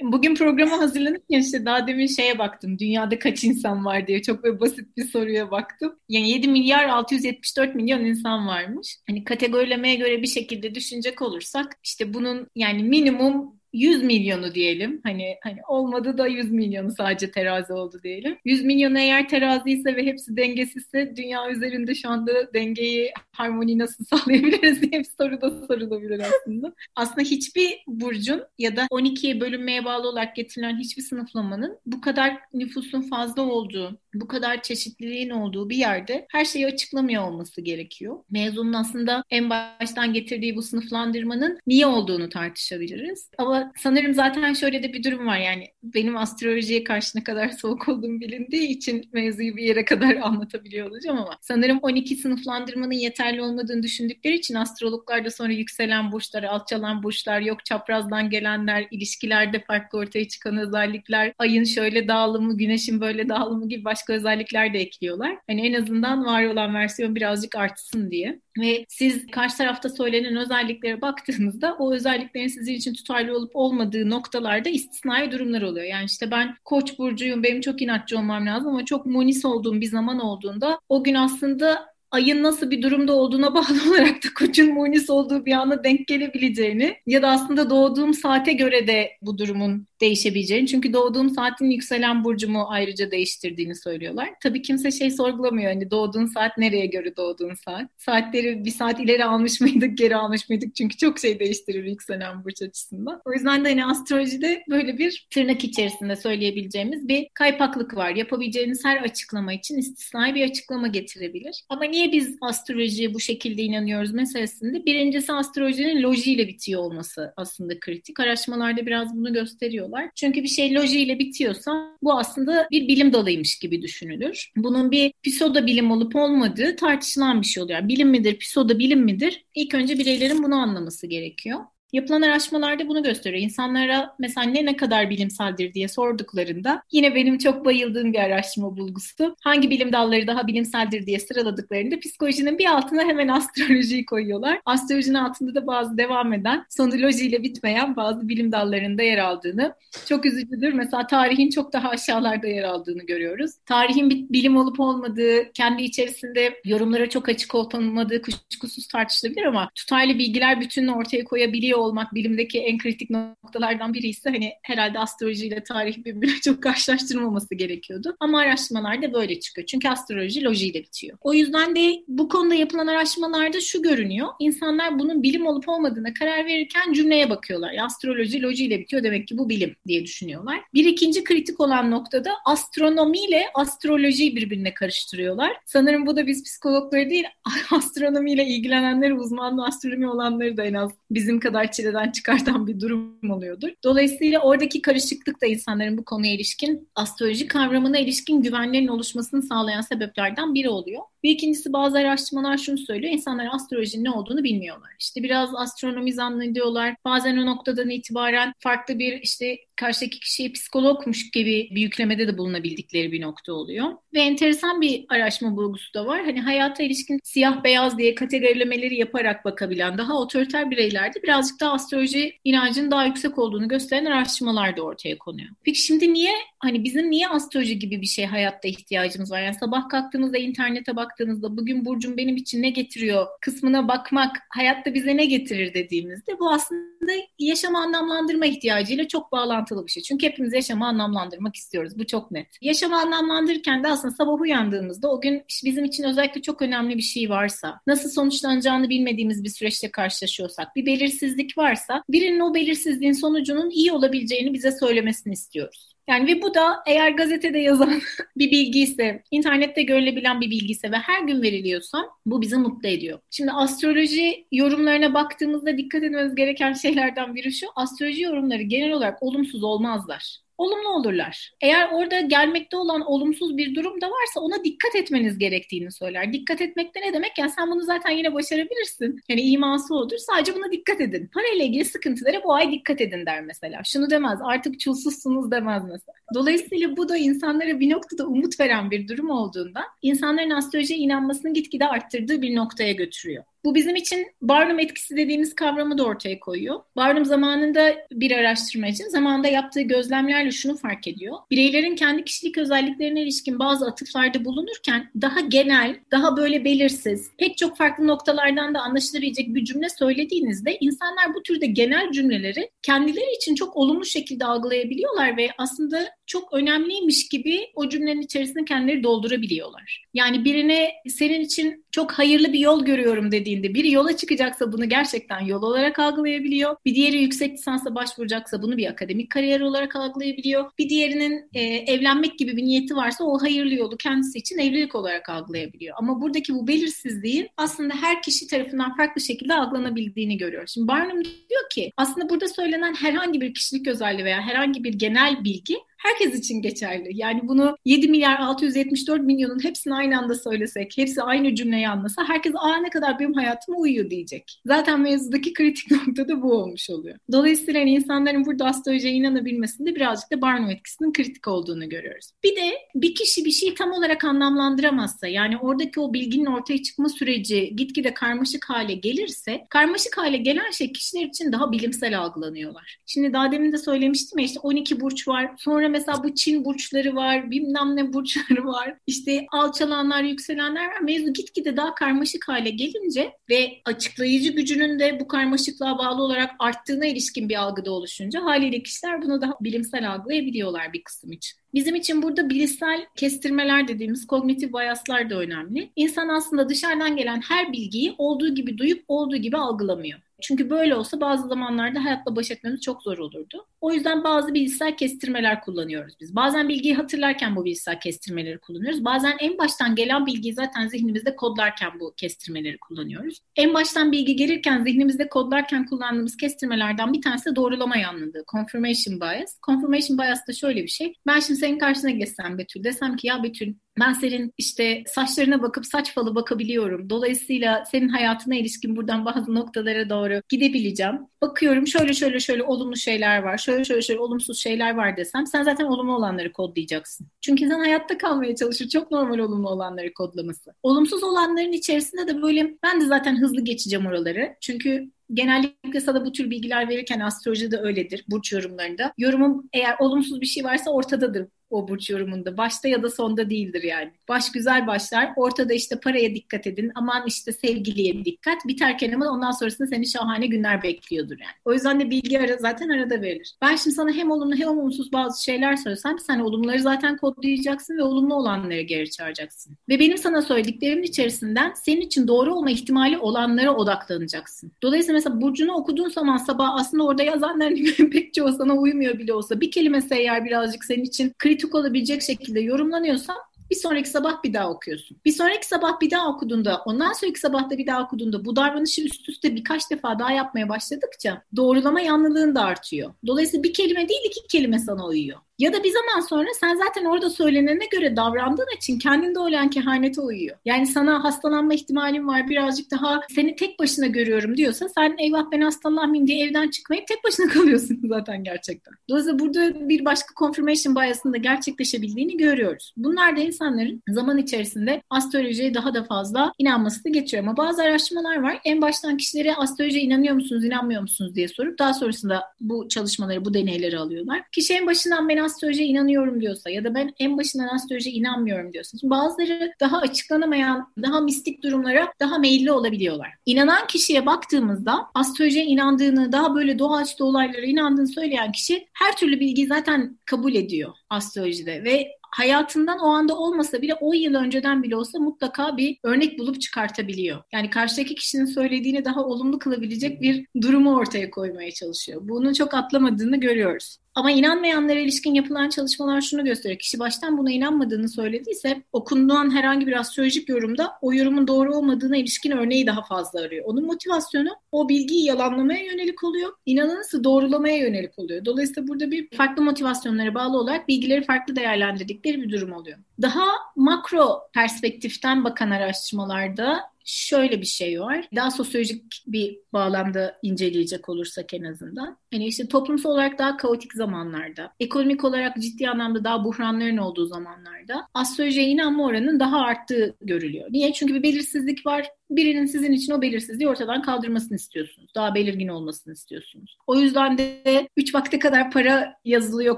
Bugün 0.01 0.35
programa 0.35 0.79
hazırlanırken 0.79 1.39
işte 1.39 1.65
daha 1.65 1.87
demin 1.87 2.07
şeye 2.07 2.39
baktım. 2.39 2.79
Dünyada 2.79 3.19
kaç 3.19 3.43
insan 3.43 3.85
var 3.85 4.07
diye 4.07 4.21
çok 4.21 4.43
böyle 4.43 4.59
basit 4.59 4.97
bir 4.97 5.05
soruya 5.07 5.51
baktım. 5.51 5.99
Yani 6.09 6.29
7 6.29 6.47
milyar 6.47 6.89
674 6.89 7.75
milyon 7.75 8.05
insan 8.05 8.47
varmış. 8.47 8.97
Hani 9.07 9.23
kategorilemeye 9.23 9.95
göre 9.95 10.21
bir 10.21 10.27
şekilde 10.27 10.75
düşünecek 10.75 11.21
olursak 11.21 11.77
işte 11.83 12.13
bunun 12.13 12.47
yani 12.55 12.83
minimum 12.83 13.56
100 13.77 14.03
milyonu 14.03 14.53
diyelim. 14.53 15.01
Hani 15.03 15.35
hani 15.43 15.59
olmadı 15.67 16.17
da 16.17 16.27
100 16.27 16.51
milyonu 16.51 16.91
sadece 16.91 17.31
terazi 17.31 17.73
oldu 17.73 17.99
diyelim. 18.03 18.37
100 18.45 18.63
milyon 18.65 18.95
eğer 18.95 19.29
terazi 19.29 19.69
ise 19.71 19.95
ve 19.95 20.05
hepsi 20.05 20.37
dengesizse 20.37 21.13
dünya 21.15 21.51
üzerinde 21.51 21.95
şu 21.95 22.09
anda 22.09 22.53
dengeyi, 22.53 23.11
harmoni 23.31 23.77
nasıl 23.77 24.05
sağlayabiliriz 24.09 24.81
diye 24.81 24.99
bir 24.99 25.07
soru 25.17 25.41
da 25.41 25.65
sorulabilir 25.67 26.19
aslında. 26.19 26.73
aslında 26.95 27.21
hiçbir 27.21 27.83
burcun 27.87 28.43
ya 28.57 28.75
da 28.75 28.81
12'ye 28.81 29.41
bölünmeye 29.41 29.85
bağlı 29.85 30.09
olarak 30.09 30.35
getirilen 30.35 30.79
hiçbir 30.79 31.01
sınıflamanın 31.01 31.79
bu 31.85 32.01
kadar 32.01 32.37
nüfusun 32.53 33.01
fazla 33.01 33.41
olduğu, 33.41 33.99
bu 34.13 34.27
kadar 34.27 34.61
çeşitliliğin 34.61 35.29
olduğu 35.29 35.69
bir 35.69 35.77
yerde 35.77 36.25
her 36.29 36.45
şeyi 36.45 36.67
açıklamıyor 36.67 37.23
olması 37.23 37.61
gerekiyor. 37.61 38.23
Mezunun 38.29 38.73
aslında 38.73 39.23
en 39.29 39.49
baştan 39.49 40.13
getirdiği 40.13 40.55
bu 40.55 40.61
sınıflandırmanın 40.61 41.59
niye 41.67 41.85
olduğunu 41.85 42.29
tartışabiliriz. 42.29 43.29
Ama 43.37 43.66
sanırım 43.77 44.13
zaten 44.13 44.53
şöyle 44.53 44.83
de 44.83 44.93
bir 44.93 45.03
durum 45.03 45.27
var 45.27 45.37
yani 45.37 45.67
benim 45.83 46.17
astrolojiye 46.17 46.83
karşı 46.83 47.17
ne 47.17 47.23
kadar 47.23 47.49
soğuk 47.49 47.89
olduğum 47.89 48.19
bilindiği 48.19 48.67
için 48.67 49.09
mevzuyu 49.13 49.57
bir 49.57 49.63
yere 49.63 49.85
kadar 49.85 50.15
anlatabiliyor 50.21 50.89
olacağım 50.89 51.17
ama 51.17 51.37
sanırım 51.41 51.79
12 51.81 52.15
sınıflandırmanın 52.15 52.91
yeterli 52.91 53.41
olmadığını 53.41 53.83
düşündükleri 53.83 54.35
için 54.35 54.55
astrologlar 54.55 55.25
da 55.25 55.31
sonra 55.31 55.51
yükselen 55.51 56.11
burçlar, 56.11 56.43
alçalan 56.43 57.03
burçlar, 57.03 57.41
yok 57.41 57.65
çaprazdan 57.65 58.29
gelenler, 58.29 58.87
ilişkilerde 58.91 59.59
farklı 59.59 59.99
ortaya 59.99 60.27
çıkan 60.27 60.57
özellikler, 60.57 61.33
ayın 61.37 61.63
şöyle 61.63 62.07
dağılımı, 62.07 62.57
güneşin 62.57 63.01
böyle 63.01 63.29
dağılımı 63.29 63.69
gibi 63.69 63.85
başka 63.85 64.13
özellikler 64.13 64.73
de 64.73 64.79
ekliyorlar. 64.79 65.37
Hani 65.47 65.67
en 65.67 65.73
azından 65.73 66.25
var 66.25 66.43
olan 66.43 66.73
versiyon 66.73 67.15
birazcık 67.15 67.55
artsın 67.55 68.11
diye. 68.11 68.39
Ve 68.57 68.85
siz 68.89 69.27
karşı 69.27 69.57
tarafta 69.57 69.89
söylenen 69.89 70.35
özelliklere 70.35 71.01
baktığınızda 71.01 71.75
o 71.79 71.93
özelliklerin 71.93 72.47
sizin 72.47 72.73
için 72.73 72.93
tutarlı 72.93 73.37
olup 73.37 73.55
olmadığı 73.55 74.09
noktalarda 74.09 74.69
istisnai 74.69 75.31
durumlar 75.31 75.61
oluyor. 75.61 75.85
Yani 75.85 76.05
işte 76.05 76.31
ben 76.31 76.55
koç 76.65 76.99
burcuyum, 76.99 77.43
benim 77.43 77.61
çok 77.61 77.81
inatçı 77.81 78.17
olmam 78.17 78.45
lazım 78.45 78.67
ama 78.67 78.85
çok 78.85 79.05
monis 79.05 79.45
olduğum 79.45 79.81
bir 79.81 79.85
zaman 79.85 80.19
olduğunda 80.19 80.79
o 80.89 81.03
gün 81.03 81.13
aslında 81.13 81.85
ayın 82.11 82.43
nasıl 82.43 82.71
bir 82.71 82.81
durumda 82.81 83.13
olduğuna 83.13 83.55
bağlı 83.55 83.89
olarak 83.89 84.23
da 84.23 84.27
koçun 84.39 84.73
munis 84.73 85.09
olduğu 85.09 85.45
bir 85.45 85.51
ana 85.53 85.83
denk 85.83 86.07
gelebileceğini 86.07 86.97
ya 87.05 87.21
da 87.21 87.29
aslında 87.29 87.69
doğduğum 87.69 88.13
saate 88.13 88.53
göre 88.53 88.87
de 88.87 89.11
bu 89.21 89.37
durumun 89.37 89.86
değişebileceğini. 90.01 90.67
Çünkü 90.67 90.93
doğduğum 90.93 91.29
saatin 91.29 91.65
yükselen 91.65 92.23
burcumu 92.23 92.65
ayrıca 92.69 93.11
değiştirdiğini 93.11 93.75
söylüyorlar. 93.75 94.29
Tabii 94.43 94.61
kimse 94.61 94.91
şey 94.91 95.11
sorgulamıyor. 95.11 95.71
Hani 95.71 95.91
doğduğun 95.91 96.25
saat 96.25 96.57
nereye 96.57 96.85
göre 96.85 97.15
doğduğun 97.15 97.53
saat? 97.53 97.89
Saatleri 97.97 98.65
bir 98.65 98.71
saat 98.71 98.99
ileri 98.99 99.25
almış 99.25 99.61
mıydık, 99.61 99.97
geri 99.97 100.15
almış 100.15 100.49
mıydık? 100.49 100.75
Çünkü 100.75 100.97
çok 100.97 101.19
şey 101.19 101.39
değiştirir 101.39 101.83
yükselen 101.83 102.43
burç 102.43 102.61
açısından. 102.61 103.21
O 103.25 103.33
yüzden 103.33 103.65
de 103.65 103.69
hani 103.69 103.85
astrolojide 103.85 104.63
böyle 104.69 104.97
bir 104.97 105.27
tırnak 105.31 105.63
içerisinde 105.63 106.15
söyleyebileceğimiz 106.15 107.07
bir 107.07 107.27
kaypaklık 107.33 107.95
var. 107.95 108.15
Yapabileceğiniz 108.15 108.85
her 108.85 109.01
açıklama 109.01 109.53
için 109.53 109.77
istisnai 109.77 110.35
bir 110.35 110.49
açıklama 110.49 110.87
getirebilir. 110.87 111.63
Ama 111.69 111.83
niye 111.83 112.11
biz 112.11 112.37
astrolojiye 112.41 113.13
bu 113.13 113.19
şekilde 113.19 113.61
inanıyoruz 113.61 114.13
meselesinde? 114.13 114.85
Birincisi 114.85 115.33
astrolojinin 115.33 116.03
lojiyle 116.03 116.47
bitiyor 116.47 116.81
olması 116.81 117.33
aslında 117.37 117.79
kritik. 117.79 118.19
Araştırmalarda 118.19 118.85
biraz 118.85 119.15
bunu 119.15 119.33
gösteriyor 119.33 119.86
diyorlar. 119.87 120.11
Çünkü 120.15 120.43
bir 120.43 120.47
şey 120.47 120.73
lojiyle 120.73 121.19
bitiyorsa 121.19 121.97
bu 122.03 122.13
aslında 122.19 122.67
bir 122.71 122.87
bilim 122.87 123.13
dalıymış 123.13 123.59
gibi 123.59 123.81
düşünülür. 123.81 124.51
Bunun 124.55 124.91
bir 124.91 125.13
pseudo 125.23 125.65
bilim 125.65 125.91
olup 125.91 126.15
olmadığı 126.15 126.75
tartışılan 126.75 127.41
bir 127.41 127.47
şey 127.47 127.63
oluyor. 127.63 127.87
bilim 127.87 128.09
midir, 128.09 128.39
pseudo 128.39 128.79
bilim 128.79 128.99
midir? 128.99 129.45
İlk 129.55 129.73
önce 129.73 129.97
bireylerin 129.97 130.43
bunu 130.43 130.55
anlaması 130.55 131.07
gerekiyor. 131.07 131.59
Yapılan 131.93 132.21
araştırmalarda 132.21 132.87
bunu 132.87 133.03
gösteriyor. 133.03 133.43
İnsanlara 133.43 134.15
mesela 134.19 134.47
ne 134.47 134.65
ne 134.65 134.77
kadar 134.77 135.09
bilimseldir 135.09 135.73
diye 135.73 135.87
sorduklarında 135.87 136.83
yine 136.91 137.15
benim 137.15 137.37
çok 137.37 137.65
bayıldığım 137.65 138.13
bir 138.13 138.19
araştırma 138.19 138.77
bulgusu. 138.77 139.35
Hangi 139.43 139.69
bilim 139.69 139.93
dalları 139.93 140.27
daha 140.27 140.47
bilimseldir 140.47 141.05
diye 141.05 141.19
sıraladıklarında 141.19 141.99
psikolojinin 141.99 142.57
bir 142.57 142.65
altına 142.65 143.03
hemen 143.03 143.27
astrolojiyi 143.37 144.05
koyuyorlar. 144.05 144.59
Astrolojinin 144.65 145.15
altında 145.15 145.55
da 145.55 145.67
bazı 145.67 145.97
devam 145.97 146.33
eden, 146.33 146.65
sonu 146.69 147.01
lojiyle 147.01 147.43
bitmeyen 147.43 147.95
bazı 147.95 148.29
bilim 148.29 148.51
dallarında 148.51 149.03
yer 149.03 149.17
aldığını. 149.17 149.73
Çok 150.09 150.25
üzücüdür. 150.25 150.73
Mesela 150.73 151.07
tarihin 151.07 151.49
çok 151.49 151.73
daha 151.73 151.89
aşağılarda 151.89 152.47
yer 152.47 152.63
aldığını 152.63 153.03
görüyoruz. 153.05 153.51
Tarihin 153.65 154.09
bir 154.09 154.29
bilim 154.29 154.57
olup 154.57 154.79
olmadığı, 154.79 155.51
kendi 155.53 155.83
içerisinde 155.83 156.61
yorumlara 156.65 157.09
çok 157.09 157.29
açık 157.29 157.55
olmadığı 157.55 158.21
kuşkusuz 158.21 158.87
tartışılabilir 158.87 159.43
ama 159.43 159.69
tutarlı 159.75 160.19
bilgiler 160.19 160.61
bütününü 160.61 160.91
ortaya 160.91 161.23
koyabiliyor 161.23 161.76
olmak 161.77 162.15
bilimdeki 162.15 162.59
en 162.59 162.77
kritik 162.77 163.09
noktalardan 163.09 163.93
biri 163.93 164.07
ise 164.07 164.29
hani 164.29 164.53
herhalde 164.63 164.99
astrolojiyle 164.99 165.63
tarih 165.63 165.97
birbirine 165.97 166.35
çok 166.43 166.63
karşılaştırılmaması 166.63 167.55
gerekiyordu. 167.55 168.15
Ama 168.19 168.39
araştırmalarda 168.39 169.13
böyle 169.13 169.39
çıkıyor. 169.39 169.67
Çünkü 169.67 169.89
astroloji 169.89 170.43
lojiyle 170.43 170.83
bitiyor. 170.83 171.17
O 171.21 171.33
yüzden 171.33 171.75
de 171.75 171.93
bu 172.07 172.29
konuda 172.29 172.55
yapılan 172.55 172.87
araştırmalarda 172.87 173.61
şu 173.61 173.81
görünüyor. 173.81 174.27
İnsanlar 174.39 174.99
bunun 174.99 175.23
bilim 175.23 175.47
olup 175.47 175.69
olmadığına 175.69 176.13
karar 176.13 176.45
verirken 176.45 176.93
cümleye 176.93 177.29
bakıyorlar. 177.29 177.71
Ya, 177.71 177.85
astroloji 177.85 178.41
lojiyle 178.41 178.79
bitiyor 178.79 179.03
demek 179.03 179.27
ki 179.27 179.37
bu 179.37 179.49
bilim 179.49 179.75
diye 179.87 180.03
düşünüyorlar. 180.03 180.61
Bir 180.73 180.85
ikinci 180.85 181.23
kritik 181.23 181.59
olan 181.59 181.91
noktada 181.91 182.31
astronomiyle 182.45 183.43
astrolojiyi 183.53 184.35
birbirine 184.35 184.73
karıştırıyorlar. 184.73 185.57
Sanırım 185.65 186.05
bu 186.05 186.15
da 186.15 186.27
biz 186.27 186.43
psikologları 186.43 187.09
değil 187.09 187.25
astronomiyle 187.71 188.45
ilgilenenleri, 188.45 189.13
uzmanlı 189.13 189.65
astronomi 189.65 190.09
olanları 190.09 190.57
da 190.57 190.63
en 190.63 190.73
az 190.73 190.91
bizim 191.11 191.39
kadar 191.39 191.66
çileden 191.71 192.11
çıkartan 192.11 192.67
bir 192.67 192.79
durum 192.79 193.31
oluyordur. 193.31 193.69
Dolayısıyla 193.83 194.39
oradaki 194.39 194.81
karışıklık 194.81 195.41
da 195.41 195.45
insanların 195.45 195.97
bu 195.97 196.05
konuya 196.05 196.33
ilişkin 196.33 196.89
astroloji 196.95 197.47
kavramına 197.47 197.97
ilişkin 197.97 198.41
güvenlerin 198.41 198.87
oluşmasını 198.87 199.43
sağlayan 199.43 199.81
sebeplerden 199.81 200.53
biri 200.53 200.69
oluyor. 200.69 201.01
Bir 201.23 201.31
ikincisi 201.31 201.73
bazı 201.73 201.97
araştırmalar 201.97 202.57
şunu 202.57 202.77
söylüyor. 202.77 203.13
İnsanlar 203.13 203.47
astrolojinin 203.51 204.03
ne 204.03 204.11
olduğunu 204.11 204.43
bilmiyorlar. 204.43 204.91
İşte 204.99 205.23
biraz 205.23 205.55
astronomi 205.55 206.13
zannediyorlar. 206.13 206.95
Bazen 207.05 207.37
o 207.37 207.45
noktadan 207.45 207.89
itibaren 207.89 208.53
farklı 208.59 208.99
bir 208.99 209.21
işte 209.21 209.57
karşıdaki 209.75 210.19
kişiye 210.19 210.51
psikologmuş 210.51 211.31
gibi 211.31 211.69
bir 211.71 211.81
yüklemede 211.81 212.27
de 212.27 212.37
bulunabildikleri 212.37 213.11
bir 213.11 213.21
nokta 213.21 213.53
oluyor. 213.53 213.91
Ve 214.13 214.19
enteresan 214.19 214.81
bir 214.81 215.05
araştırma 215.09 215.57
bulgusu 215.57 215.93
da 215.93 216.05
var. 216.05 216.25
Hani 216.25 216.41
hayata 216.41 216.83
ilişkin 216.83 217.19
siyah 217.23 217.63
beyaz 217.63 217.97
diye 217.97 218.15
kategorilemeleri 218.15 218.95
yaparak 218.95 219.45
bakabilen 219.45 219.97
daha 219.97 220.19
otoriter 220.19 220.71
bireylerde 220.71 221.23
birazcık 221.23 221.59
daha 221.59 221.73
astroloji 221.73 222.33
inancının 222.43 222.91
daha 222.91 223.05
yüksek 223.05 223.37
olduğunu 223.37 223.67
gösteren 223.67 224.05
araştırmalar 224.05 224.77
da 224.77 224.81
ortaya 224.81 225.17
konuyor. 225.17 225.49
Peki 225.63 225.81
şimdi 225.81 226.13
niye 226.13 226.33
hani 226.59 226.83
bizim 226.83 227.11
niye 227.11 227.27
astroloji 227.27 227.79
gibi 227.79 228.01
bir 228.01 228.07
şey 228.07 228.25
hayatta 228.25 228.67
ihtiyacımız 228.67 229.31
var? 229.31 229.41
Yani 229.41 229.55
sabah 229.59 229.89
kalktığımızda 229.89 230.37
internete 230.37 230.95
baktığımızda 231.17 231.57
bugün 231.57 231.85
burcum 231.85 232.17
benim 232.17 232.35
için 232.35 232.61
ne 232.61 232.69
getiriyor 232.69 233.27
kısmına 233.41 233.87
bakmak 233.87 234.37
hayatta 234.49 234.93
bize 234.93 235.17
ne 235.17 235.25
getirir 235.25 235.73
dediğimizde 235.73 236.39
bu 236.39 236.51
aslında 236.51 237.11
yaşamı 237.39 237.77
anlamlandırma 237.79 238.45
ihtiyacıyla 238.45 239.07
çok 239.07 239.31
bağlantılı 239.31 239.85
bir 239.85 239.91
şey. 239.91 240.03
Çünkü 240.03 240.27
hepimiz 240.27 240.53
yaşamı 240.53 240.87
anlamlandırmak 240.87 241.55
istiyoruz. 241.55 241.99
Bu 241.99 242.05
çok 242.05 242.31
net. 242.31 242.47
Yaşamı 242.61 243.01
anlamlandırırken 243.01 243.83
de 243.83 243.87
aslında 243.87 244.13
sabah 244.13 244.41
uyandığımızda 244.41 245.11
o 245.11 245.21
gün 245.21 245.43
bizim 245.65 245.85
için 245.85 246.03
özellikle 246.03 246.41
çok 246.41 246.61
önemli 246.61 246.97
bir 246.97 247.01
şey 247.01 247.29
varsa, 247.29 247.79
nasıl 247.87 248.09
sonuçlanacağını 248.09 248.89
bilmediğimiz 248.89 249.43
bir 249.43 249.49
süreçte 249.49 249.91
karşılaşıyorsak, 249.91 250.75
bir 250.75 250.85
belirsizlik 250.85 251.57
varsa 251.57 252.03
birinin 252.09 252.39
o 252.39 252.53
belirsizliğin 252.53 253.13
sonucunun 253.13 253.69
iyi 253.69 253.91
olabileceğini 253.91 254.53
bize 254.53 254.71
söylemesini 254.71 255.33
istiyoruz. 255.33 255.96
Yani 256.07 256.27
ve 256.27 256.41
bu 256.41 256.53
da 256.53 256.83
eğer 256.87 257.11
gazetede 257.11 257.59
yazan 257.59 258.01
bir 258.37 258.51
bilgi 258.51 258.81
ise, 258.81 259.23
internette 259.31 259.83
görülebilen 259.83 260.41
bir 260.41 260.49
bilgi 260.49 260.71
ise 260.71 260.91
ve 260.91 260.97
her 260.97 261.23
gün 261.23 261.41
veriliyorsa 261.41 262.09
bu 262.25 262.41
bizi 262.41 262.57
mutlu 262.57 262.89
ediyor. 262.89 263.19
Şimdi 263.31 263.51
astroloji 263.51 264.47
yorumlarına 264.51 265.13
baktığımızda 265.13 265.77
dikkat 265.77 266.03
etmemiz 266.03 266.35
gereken 266.35 266.73
şeylerden 266.83 267.35
biri 267.35 267.53
şu. 267.53 267.67
Astroloji 267.75 268.21
yorumları 268.21 268.61
genel 268.61 268.91
olarak 268.91 269.23
olumsuz 269.23 269.63
olmazlar 269.63 270.46
olumlu 270.57 270.89
olurlar. 270.89 271.51
Eğer 271.61 271.89
orada 271.93 272.19
gelmekte 272.21 272.77
olan 272.77 273.01
olumsuz 273.01 273.57
bir 273.57 273.75
durum 273.75 274.01
da 274.01 274.07
varsa 274.07 274.39
ona 274.39 274.63
dikkat 274.63 274.95
etmeniz 274.95 275.37
gerektiğini 275.37 275.91
söyler. 275.91 276.33
Dikkat 276.33 276.61
etmek 276.61 276.95
de 276.95 277.01
ne 277.01 277.13
demek? 277.13 277.37
Yani 277.37 277.51
sen 277.51 277.71
bunu 277.71 277.81
zaten 277.81 278.11
yine 278.11 278.33
başarabilirsin. 278.33 279.19
Yani 279.29 279.41
iması 279.41 279.95
odur. 279.95 280.17
Sadece 280.17 280.55
buna 280.55 280.71
dikkat 280.71 281.01
edin. 281.01 281.29
Parayla 281.33 281.65
ilgili 281.65 281.85
sıkıntılara 281.85 282.43
bu 282.43 282.53
ay 282.53 282.71
dikkat 282.71 283.01
edin 283.01 283.25
der 283.25 283.41
mesela. 283.41 283.81
Şunu 283.83 284.09
demez. 284.09 284.39
Artık 284.43 284.79
çulsuzsunuz 284.79 285.51
demez 285.51 285.83
mesela. 285.83 286.17
Dolayısıyla 286.33 286.97
bu 286.97 287.09
da 287.09 287.17
insanlara 287.17 287.79
bir 287.79 287.89
noktada 287.89 288.27
umut 288.27 288.59
veren 288.59 288.91
bir 288.91 289.07
durum 289.07 289.29
olduğunda 289.29 289.81
insanların 290.01 290.49
astrolojiye 290.49 290.99
inanmasını 290.99 291.53
gitgide 291.53 291.87
arttırdığı 291.87 292.41
bir 292.41 292.55
noktaya 292.55 292.91
götürüyor. 292.91 293.43
Bu 293.67 293.75
bizim 293.75 293.95
için 293.95 294.27
Barnum 294.41 294.79
etkisi 294.79 295.17
dediğimiz 295.17 295.55
kavramı 295.55 295.97
da 295.97 296.03
ortaya 296.03 296.39
koyuyor. 296.39 296.79
Barnum 296.95 297.25
zamanında 297.25 297.95
bir 298.11 298.31
araştırmacı 298.31 299.03
zamanında 299.09 299.47
yaptığı 299.47 299.81
gözlemlerle 299.81 300.51
şunu 300.51 300.77
fark 300.77 301.07
ediyor. 301.07 301.37
Bireylerin 301.51 301.95
kendi 301.95 302.23
kişilik 302.23 302.57
özelliklerine 302.57 303.23
ilişkin 303.23 303.59
bazı 303.59 303.85
atıflarda 303.85 304.45
bulunurken 304.45 305.11
daha 305.21 305.39
genel, 305.39 305.99
daha 306.11 306.37
böyle 306.37 306.65
belirsiz, 306.65 307.31
pek 307.37 307.57
çok 307.57 307.77
farklı 307.77 308.07
noktalardan 308.07 308.73
da 308.73 308.79
anlaşılabilecek 308.79 309.55
bir 309.55 309.65
cümle 309.65 309.89
söylediğinizde 309.89 310.77
insanlar 310.79 311.33
bu 311.33 311.43
türde 311.43 311.65
genel 311.65 312.11
cümleleri 312.11 312.69
kendileri 312.81 313.35
için 313.35 313.55
çok 313.55 313.77
olumlu 313.77 314.05
şekilde 314.05 314.45
algılayabiliyorlar 314.45 315.37
ve 315.37 315.49
aslında 315.57 316.09
çok 316.25 316.53
önemliymiş 316.53 317.27
gibi 317.27 317.59
o 317.75 317.89
cümlenin 317.89 318.21
içerisinde 318.21 318.65
kendileri 318.65 319.03
doldurabiliyorlar. 319.03 320.05
Yani 320.13 320.45
birine 320.45 320.91
senin 321.07 321.41
için 321.41 321.85
çok 321.91 322.11
hayırlı 322.11 322.53
bir 322.53 322.59
yol 322.59 322.85
görüyorum 322.85 323.31
dediğinde 323.57 323.73
biri 323.73 323.91
yola 323.91 324.17
çıkacaksa 324.17 324.71
bunu 324.71 324.89
gerçekten 324.89 325.39
yol 325.39 325.61
olarak 325.61 325.99
algılayabiliyor. 325.99 326.75
Bir 326.85 326.95
diğeri 326.95 327.21
yüksek 327.21 327.53
lisansa 327.53 327.95
başvuracaksa 327.95 328.61
bunu 328.61 328.77
bir 328.77 328.87
akademik 328.87 329.29
kariyer 329.29 329.61
olarak 329.61 329.95
algılayabiliyor. 329.95 330.71
Bir 330.77 330.89
diğerinin 330.89 331.49
e, 331.53 331.61
evlenmek 331.63 332.39
gibi 332.39 332.57
bir 332.57 332.63
niyeti 332.63 332.95
varsa 332.95 333.23
o 333.23 333.41
hayırlı 333.41 333.73
yolu 333.73 333.97
kendisi 333.97 334.37
için 334.39 334.57
evlilik 334.57 334.95
olarak 334.95 335.29
algılayabiliyor. 335.29 335.95
Ama 335.99 336.21
buradaki 336.21 336.53
bu 336.53 336.67
belirsizliğin 336.67 337.49
aslında 337.57 337.93
her 337.93 338.21
kişi 338.21 338.47
tarafından 338.47 338.95
farklı 338.95 339.21
şekilde 339.21 339.53
algılanabildiğini 339.53 340.37
görüyoruz. 340.37 340.71
Şimdi 340.71 340.87
Barnum 340.87 341.23
diyor 341.23 341.69
ki 341.71 341.91
aslında 341.97 342.29
burada 342.29 342.47
söylenen 342.47 342.93
herhangi 342.93 343.41
bir 343.41 343.53
kişilik 343.53 343.87
özelliği 343.87 344.25
veya 344.25 344.41
herhangi 344.41 344.83
bir 344.83 344.93
genel 344.93 345.43
bilgi 345.43 345.77
herkes 346.07 346.39
için 346.39 346.61
geçerli. 346.61 347.09
Yani 347.13 347.41
bunu 347.43 347.77
7 347.85 348.07
milyar 348.07 348.39
674 348.39 349.21
milyonun 349.21 349.63
hepsini 349.63 349.93
aynı 349.93 350.17
anda 350.19 350.35
söylesek, 350.35 350.97
hepsi 350.97 351.21
aynı 351.21 351.55
cümleyi 351.55 351.89
anlasa 351.89 352.27
herkes 352.27 352.53
aa 352.55 352.77
ne 352.77 352.89
kadar 352.89 353.19
benim 353.19 353.33
hayatıma 353.33 353.77
uyuyor 353.77 354.09
diyecek. 354.09 354.61
Zaten 354.65 355.01
mevzudaki 355.01 355.53
kritik 355.53 355.91
nokta 356.07 356.27
da 356.27 356.41
bu 356.41 356.53
olmuş 356.53 356.89
oluyor. 356.89 357.17
Dolayısıyla 357.31 357.81
hani 357.81 357.91
insanların 357.91 358.45
burada 358.45 358.65
astrolojiye 358.65 359.13
inanabilmesinde 359.13 359.95
birazcık 359.95 360.31
da 360.31 360.41
Barnum 360.41 360.69
etkisinin 360.69 361.13
kritik 361.13 361.47
olduğunu 361.47 361.89
görüyoruz. 361.89 362.31
Bir 362.43 362.55
de 362.55 362.71
bir 362.95 363.15
kişi 363.15 363.45
bir 363.45 363.51
şeyi 363.51 363.75
tam 363.75 363.91
olarak 363.91 364.23
anlamlandıramazsa 364.23 365.27
yani 365.27 365.57
oradaki 365.57 365.99
o 365.99 366.13
bilginin 366.13 366.45
ortaya 366.45 366.83
çıkma 366.83 367.09
süreci 367.09 367.75
gitgide 367.75 368.13
karmaşık 368.13 368.69
hale 368.69 368.93
gelirse 368.93 369.65
karmaşık 369.69 370.17
hale 370.17 370.37
gelen 370.37 370.71
şey 370.71 370.91
kişiler 370.91 371.25
için 371.25 371.51
daha 371.51 371.71
bilimsel 371.71 372.19
algılanıyorlar. 372.19 372.97
Şimdi 373.05 373.33
daha 373.33 373.51
demin 373.51 373.71
de 373.71 373.77
söylemiştim 373.77 374.39
ya 374.39 374.45
işte 374.45 374.59
12 374.59 375.01
burç 375.01 375.27
var. 375.27 375.51
Sonra 375.57 375.89
mesela 375.97 376.23
bu 376.23 376.35
Çin 376.35 376.65
burçları 376.65 377.15
var, 377.15 377.51
bilmem 377.51 377.95
ne 377.95 378.13
burçları 378.13 378.65
var. 378.65 378.97
İşte 379.07 379.45
alçalanlar, 379.51 380.23
yükselenler 380.23 380.85
var. 380.85 380.99
Mevzu 381.01 381.33
gitgide 381.33 381.77
daha 381.77 381.95
karmaşık 381.95 382.47
hale 382.47 382.69
gelince 382.69 383.31
ve 383.49 383.71
açıklayıcı 383.85 384.53
gücünün 384.53 384.99
de 384.99 385.19
bu 385.19 385.27
karmaşıklığa 385.27 385.97
bağlı 385.97 386.23
olarak 386.23 386.51
arttığına 386.59 387.05
ilişkin 387.05 387.49
bir 387.49 387.55
algıda 387.55 387.91
oluşunca 387.91 388.43
haliyle 388.43 388.83
kişiler 388.83 389.21
bunu 389.21 389.41
daha 389.41 389.53
bilimsel 389.61 390.11
algılayabiliyorlar 390.11 390.93
bir 390.93 391.03
kısım 391.03 391.31
için. 391.31 391.57
Bizim 391.73 391.95
için 391.95 392.21
burada 392.21 392.49
bilişsel 392.49 393.05
kestirmeler 393.15 393.87
dediğimiz 393.87 394.27
kognitif 394.27 394.73
biaslar 394.73 395.29
da 395.29 395.35
önemli. 395.35 395.91
İnsan 395.95 396.29
aslında 396.29 396.69
dışarıdan 396.69 397.15
gelen 397.15 397.41
her 397.41 397.71
bilgiyi 397.73 398.15
olduğu 398.17 398.55
gibi 398.55 398.77
duyup 398.77 399.03
olduğu 399.07 399.37
gibi 399.37 399.57
algılamıyor. 399.57 400.19
Çünkü 400.41 400.69
böyle 400.69 400.95
olsa 400.95 401.21
bazı 401.21 401.47
zamanlarda 401.47 402.03
hayatla 402.03 402.35
baş 402.35 402.51
etmemiz 402.51 402.81
çok 402.81 403.03
zor 403.03 403.17
olurdu. 403.17 403.67
O 403.81 403.93
yüzden 403.93 404.23
bazı 404.23 404.53
bilişsel 404.53 404.97
kestirmeler 404.97 405.61
kullanıyoruz 405.61 406.13
biz. 406.19 406.35
Bazen 406.35 406.69
bilgiyi 406.69 406.95
hatırlarken 406.95 407.55
bu 407.55 407.65
bilişsel 407.65 407.99
kestirmeleri 407.99 408.59
kullanıyoruz. 408.59 409.05
Bazen 409.05 409.33
en 409.39 409.57
baştan 409.57 409.95
gelen 409.95 410.25
bilgiyi 410.25 410.53
zaten 410.53 410.87
zihnimizde 410.87 411.35
kodlarken 411.35 411.99
bu 411.99 412.13
kestirmeleri 412.17 412.77
kullanıyoruz. 412.77 413.39
En 413.55 413.73
baştan 413.73 414.11
bilgi 414.11 414.35
gelirken 414.35 414.83
zihnimizde 414.83 415.29
kodlarken 415.29 415.85
kullandığımız 415.85 416.37
kestirmelerden 416.37 417.13
bir 417.13 417.21
tanesi 417.21 417.51
de 417.51 417.55
doğrulama 417.55 417.97
yanlılığı. 417.97 418.43
Confirmation 418.51 419.21
bias. 419.21 419.57
Confirmation 419.65 420.17
bias 420.17 420.47
da 420.47 420.53
şöyle 420.53 420.83
bir 420.83 420.87
şey. 420.87 421.13
Ben 421.27 421.39
şimdi 421.39 421.59
senin 421.59 421.79
karşına 421.79 422.11
geçsem 422.11 422.57
Betül 422.57 422.83
desem 422.83 423.15
ki 423.15 423.27
ya 423.27 423.43
Betül 423.43 423.73
ben 423.99 424.13
senin 424.13 424.53
işte 424.57 425.03
saçlarına 425.07 425.61
bakıp 425.61 425.85
saç 425.85 426.13
falı 426.13 426.35
bakabiliyorum. 426.35 427.09
Dolayısıyla 427.09 427.85
senin 427.91 428.09
hayatına 428.09 428.55
ilişkin 428.55 428.95
buradan 428.95 429.25
bazı 429.25 429.55
noktalara 429.55 430.09
doğru 430.09 430.41
gidebileceğim. 430.49 431.19
Bakıyorum 431.41 431.87
şöyle 431.87 432.13
şöyle 432.13 432.39
şöyle 432.39 432.63
olumlu 432.63 432.95
şeyler 432.95 433.43
var, 433.43 433.57
şöyle 433.57 433.83
şöyle 433.83 434.01
şöyle 434.01 434.19
olumsuz 434.19 434.59
şeyler 434.59 434.95
var 434.95 435.17
desem 435.17 435.47
sen 435.47 435.63
zaten 435.63 435.85
olumlu 435.85 436.15
olanları 436.15 436.53
kodlayacaksın. 436.53 437.27
Çünkü 437.41 437.63
insan 437.63 437.79
hayatta 437.79 438.17
kalmaya 438.17 438.55
çalışır. 438.55 438.89
Çok 438.89 439.11
normal 439.11 439.39
olumlu 439.39 439.69
olanları 439.69 440.13
kodlaması. 440.13 440.73
Olumsuz 440.83 441.23
olanların 441.23 441.71
içerisinde 441.71 442.27
de 442.27 442.41
böyle 442.41 442.77
ben 442.83 443.01
de 443.01 443.05
zaten 443.05 443.41
hızlı 443.41 443.61
geçeceğim 443.61 444.05
oraları. 444.05 444.55
Çünkü 444.61 445.11
genellikle 445.33 446.01
sana 446.01 446.25
bu 446.25 446.31
tür 446.31 446.49
bilgiler 446.49 446.89
verirken 446.89 447.19
astroloji 447.19 447.71
de 447.71 447.77
öyledir 447.77 448.25
burç 448.29 448.51
yorumlarında. 448.51 449.13
Yorumum 449.17 449.69
eğer 449.73 449.95
olumsuz 449.99 450.41
bir 450.41 450.45
şey 450.45 450.63
varsa 450.63 450.91
ortadadır 450.91 451.47
o 451.69 451.87
burç 451.87 452.09
yorumunda. 452.09 452.57
Başta 452.57 452.87
ya 452.87 453.03
da 453.03 453.09
sonda 453.09 453.49
değildir 453.49 453.83
yani. 453.83 454.16
Baş 454.29 454.51
güzel 454.51 454.87
başlar. 454.87 455.33
Ortada 455.35 455.73
işte 455.73 455.99
paraya 455.99 456.35
dikkat 456.35 456.67
edin. 456.67 456.91
Aman 456.95 457.23
işte 457.27 457.51
sevgiliye 457.51 458.25
dikkat. 458.25 458.67
Biterken 458.67 459.11
ama 459.11 459.25
ondan 459.25 459.51
sonrasında 459.51 459.87
seni 459.87 460.07
şahane 460.07 460.47
günler 460.47 460.83
bekliyordur 460.83 461.37
yani. 461.39 461.55
O 461.65 461.73
yüzden 461.73 461.99
de 461.99 462.09
bilgi 462.09 462.39
ara, 462.39 462.57
zaten 462.57 462.89
arada 462.89 463.21
verilir. 463.21 463.55
Ben 463.61 463.75
şimdi 463.75 463.95
sana 463.95 464.11
hem 464.11 464.31
olumlu 464.31 464.55
hem 464.55 464.67
olumsuz 464.67 465.13
bazı 465.13 465.43
şeyler 465.43 465.75
söylesem 465.75 466.19
sen 466.19 466.39
olumluları 466.39 466.79
zaten 466.79 467.17
kodlayacaksın 467.17 467.97
ve 467.97 468.03
olumlu 468.03 468.35
olanları 468.35 468.81
geri 468.81 469.11
çağıracaksın. 469.11 469.77
Ve 469.89 469.99
benim 469.99 470.17
sana 470.17 470.41
söylediklerimin 470.41 471.03
içerisinden 471.03 471.73
senin 471.73 472.01
için 472.01 472.27
doğru 472.27 472.55
olma 472.55 472.71
ihtimali 472.71 473.17
olanlara 473.17 473.75
odaklanacaksın. 473.75 474.71
Dolayısıyla 474.83 475.13
mesela 475.13 475.41
burcunu 475.41 475.73
okuduğun 475.73 476.09
zaman 476.09 476.37
sabah 476.37 476.75
aslında 476.75 477.03
orada 477.03 477.23
yazanların 477.23 478.09
pek 478.11 478.33
çoğu 478.33 478.51
sana 478.51 478.73
uymuyor 478.73 479.19
bile 479.19 479.33
olsa 479.33 479.61
bir 479.61 479.71
kelimesi 479.71 480.15
eğer 480.15 480.45
birazcık 480.45 480.85
senin 480.85 481.03
için 481.03 481.33
kritik 481.39 481.75
olabilecek 481.75 482.21
şekilde 482.21 482.59
yorumlanıyorsa 482.59 483.33
bir 483.71 483.75
sonraki 483.75 484.09
sabah 484.09 484.43
bir 484.43 484.53
daha 484.53 484.69
okuyorsun. 484.69 485.17
Bir 485.25 485.31
sonraki 485.31 485.67
sabah 485.67 486.01
bir 486.01 486.11
daha 486.11 486.29
okuduğunda, 486.29 486.81
ondan 486.85 487.13
sonraki 487.13 487.39
sabah 487.39 487.69
da 487.69 487.77
bir 487.77 487.87
daha 487.87 488.03
okuduğunda 488.03 488.45
bu 488.45 488.55
davranışı 488.55 489.01
üst 489.01 489.29
üste 489.29 489.55
birkaç 489.55 489.91
defa 489.91 490.19
daha 490.19 490.31
yapmaya 490.31 490.69
başladıkça 490.69 491.43
doğrulama 491.55 492.01
yanlılığın 492.01 492.55
da 492.55 492.61
artıyor. 492.63 493.13
Dolayısıyla 493.27 493.63
bir 493.63 493.73
kelime 493.73 494.09
değil 494.09 494.21
iki 494.25 494.47
kelime 494.47 494.79
sana 494.79 495.05
uyuyor. 495.05 495.39
Ya 495.59 495.73
da 495.73 495.83
bir 495.83 495.91
zaman 495.91 496.27
sonra 496.27 496.47
sen 496.59 496.75
zaten 496.75 497.05
orada 497.05 497.29
söylenene 497.29 497.85
göre 497.91 498.15
davrandığın 498.15 498.75
için 498.77 498.99
kendinde 498.99 499.39
olan 499.39 499.69
kehanete 499.69 500.21
uyuyor. 500.21 500.57
Yani 500.65 500.87
sana 500.87 501.23
hastalanma 501.23 501.73
ihtimalin 501.73 502.27
var 502.27 502.49
birazcık 502.49 502.91
daha 502.91 503.21
seni 503.35 503.55
tek 503.55 503.79
başına 503.79 504.07
görüyorum 504.07 504.57
diyorsa 504.57 504.89
sen 504.89 505.15
eyvah 505.17 505.51
ben 505.51 505.61
hastalanmayayım 505.61 506.27
diye 506.27 506.47
evden 506.47 506.69
çıkmayıp 506.69 507.07
tek 507.07 507.23
başına 507.23 507.47
kalıyorsun 507.53 508.01
zaten 508.03 508.43
gerçekten. 508.43 508.93
Dolayısıyla 509.09 509.39
burada 509.39 509.89
bir 509.89 510.05
başka 510.05 510.27
confirmation 510.39 510.95
bias'ın 510.95 511.33
da 511.33 511.37
gerçekleşebildiğini 511.37 512.37
görüyoruz. 512.37 512.93
Bunlar 512.97 513.37
da 513.37 513.41
insanların 513.41 514.03
zaman 514.09 514.37
içerisinde 514.37 515.01
astrolojiye 515.09 515.73
daha 515.73 515.93
da 515.93 516.03
fazla 516.03 516.51
inanması 516.57 517.09
geçiyor. 517.09 517.43
Ama 517.43 517.57
bazı 517.57 517.81
araştırmalar 517.81 518.41
var. 518.41 518.59
En 518.65 518.81
baştan 518.81 519.17
kişilere 519.17 519.55
astrolojiye 519.55 520.03
inanıyor 520.03 520.35
musunuz, 520.35 520.65
inanmıyor 520.65 521.01
musunuz 521.01 521.35
diye 521.35 521.47
sorup 521.47 521.79
daha 521.79 521.93
sonrasında 521.93 522.43
bu 522.61 522.87
çalışmaları, 522.89 523.45
bu 523.45 523.53
deneyleri 523.53 523.97
alıyorlar. 523.97 524.41
Kişi 524.51 524.73
en 524.73 524.87
başından 524.87 525.29
ben 525.29 525.46
astrolojiye 525.47 525.87
inanıyorum 525.87 526.41
diyorsa 526.41 526.69
ya 526.69 526.83
da 526.83 526.95
ben 526.95 527.13
en 527.19 527.37
başından 527.37 527.67
astrolojiye 527.67 528.15
inanmıyorum 528.15 528.73
diyorsa. 528.73 528.97
Şimdi 528.97 529.11
bazıları 529.11 529.73
daha 529.79 529.97
açıklanamayan, 529.97 530.93
daha 531.01 531.21
mistik 531.21 531.63
durumlara 531.63 532.13
daha 532.19 532.37
meyilli 532.37 532.71
olabiliyorlar. 532.71 533.29
İnanan 533.45 533.87
kişiye 533.87 534.25
baktığımızda 534.25 535.07
astrolojiye 535.13 535.65
inandığını, 535.65 536.31
daha 536.31 536.55
böyle 536.55 536.79
doğaçta 536.79 537.25
olaylara 537.25 537.65
inandığını 537.65 538.07
söyleyen 538.07 538.51
kişi 538.51 538.87
her 538.93 539.17
türlü 539.17 539.39
bilgiyi 539.39 539.67
zaten 539.67 540.19
kabul 540.25 540.55
ediyor 540.55 540.93
astrolojide 541.09 541.83
ve 541.83 542.07
hayatından 542.37 542.99
o 542.99 543.07
anda 543.07 543.37
olmasa 543.37 543.81
bile 543.81 543.93
10 543.93 544.13
yıl 544.13 544.35
önceden 544.35 544.83
bile 544.83 544.95
olsa 544.95 545.19
mutlaka 545.19 545.77
bir 545.77 545.97
örnek 546.03 546.39
bulup 546.39 546.61
çıkartabiliyor. 546.61 547.43
Yani 547.51 547.69
karşıdaki 547.69 548.15
kişinin 548.15 548.45
söylediğini 548.45 549.05
daha 549.05 549.25
olumlu 549.25 549.59
kılabilecek 549.59 550.21
bir 550.21 550.45
durumu 550.61 550.95
ortaya 550.95 551.29
koymaya 551.29 551.71
çalışıyor. 551.71 552.21
Bunu 552.23 552.55
çok 552.55 552.73
atlamadığını 552.73 553.37
görüyoruz. 553.37 553.97
Ama 554.17 554.31
inanmayanlara 554.31 554.99
ilişkin 554.99 555.33
yapılan 555.33 555.69
çalışmalar 555.69 556.21
şunu 556.21 556.45
gösteriyor. 556.45 556.79
Kişi 556.79 556.99
baştan 556.99 557.37
buna 557.37 557.51
inanmadığını 557.51 558.09
söylediyse 558.09 558.83
okunduğun 558.93 559.55
herhangi 559.55 559.87
bir 559.87 559.99
astrolojik 559.99 560.49
yorumda 560.49 560.93
o 561.01 561.13
yorumun 561.13 561.47
doğru 561.47 561.75
olmadığına 561.75 562.17
ilişkin 562.17 562.51
örneği 562.51 562.87
daha 562.87 563.03
fazla 563.03 563.41
arıyor. 563.41 563.65
Onun 563.65 563.85
motivasyonu 563.85 564.49
o 564.71 564.89
bilgiyi 564.89 565.25
yalanlamaya 565.25 565.83
yönelik 565.83 566.23
oluyor. 566.23 566.51
İnananısı 566.65 567.23
doğrulamaya 567.23 567.77
yönelik 567.77 568.19
oluyor. 568.19 568.45
Dolayısıyla 568.45 568.87
burada 568.87 569.11
bir 569.11 569.29
farklı 569.37 569.63
motivasyonlara 569.63 570.35
bağlı 570.35 570.57
olarak 570.57 570.87
bilgileri 570.87 571.23
farklı 571.23 571.55
değerlendirdikleri 571.55 572.41
bir 572.41 572.49
durum 572.51 572.71
oluyor. 572.71 572.97
Daha 573.21 573.45
makro 573.75 574.39
perspektiften 574.53 575.43
bakan 575.43 575.71
araştırmalarda 575.71 576.79
şöyle 577.07 577.61
bir 577.61 577.65
şey 577.65 578.01
var. 578.01 578.29
Daha 578.35 578.51
sosyolojik 578.51 579.23
bir 579.27 579.59
bağlamda 579.73 580.37
inceleyecek 580.43 581.09
olursak 581.09 581.53
en 581.53 581.63
azından. 581.63 582.17
Hani 582.33 582.47
işte 582.47 582.67
toplumsal 582.67 583.09
olarak 583.09 583.39
daha 583.39 583.57
kaotik 583.57 583.93
zamanlarda, 583.93 584.73
ekonomik 584.79 585.23
olarak 585.23 585.57
ciddi 585.57 585.89
anlamda 585.89 586.23
daha 586.23 586.43
buhranların 586.45 586.97
olduğu 586.97 587.25
zamanlarda 587.25 588.07
astrolojiye 588.13 588.67
inanma 588.67 589.05
oranının 589.05 589.39
daha 589.39 589.59
arttığı 589.59 590.15
görülüyor. 590.21 590.67
Niye? 590.71 590.93
Çünkü 590.93 591.13
bir 591.13 591.23
belirsizlik 591.23 591.85
var. 591.85 592.07
Birinin 592.29 592.65
sizin 592.65 592.91
için 592.91 593.13
o 593.13 593.21
belirsizliği 593.21 593.69
ortadan 593.69 594.01
kaldırmasını 594.01 594.55
istiyorsunuz. 594.55 595.11
Daha 595.15 595.35
belirgin 595.35 595.67
olmasını 595.67 596.13
istiyorsunuz. 596.13 596.77
O 596.87 596.95
yüzden 596.95 597.37
de 597.37 597.87
3 597.97 598.15
vakte 598.15 598.39
kadar 598.39 598.71
para 598.71 599.15
yazılıyor 599.25 599.77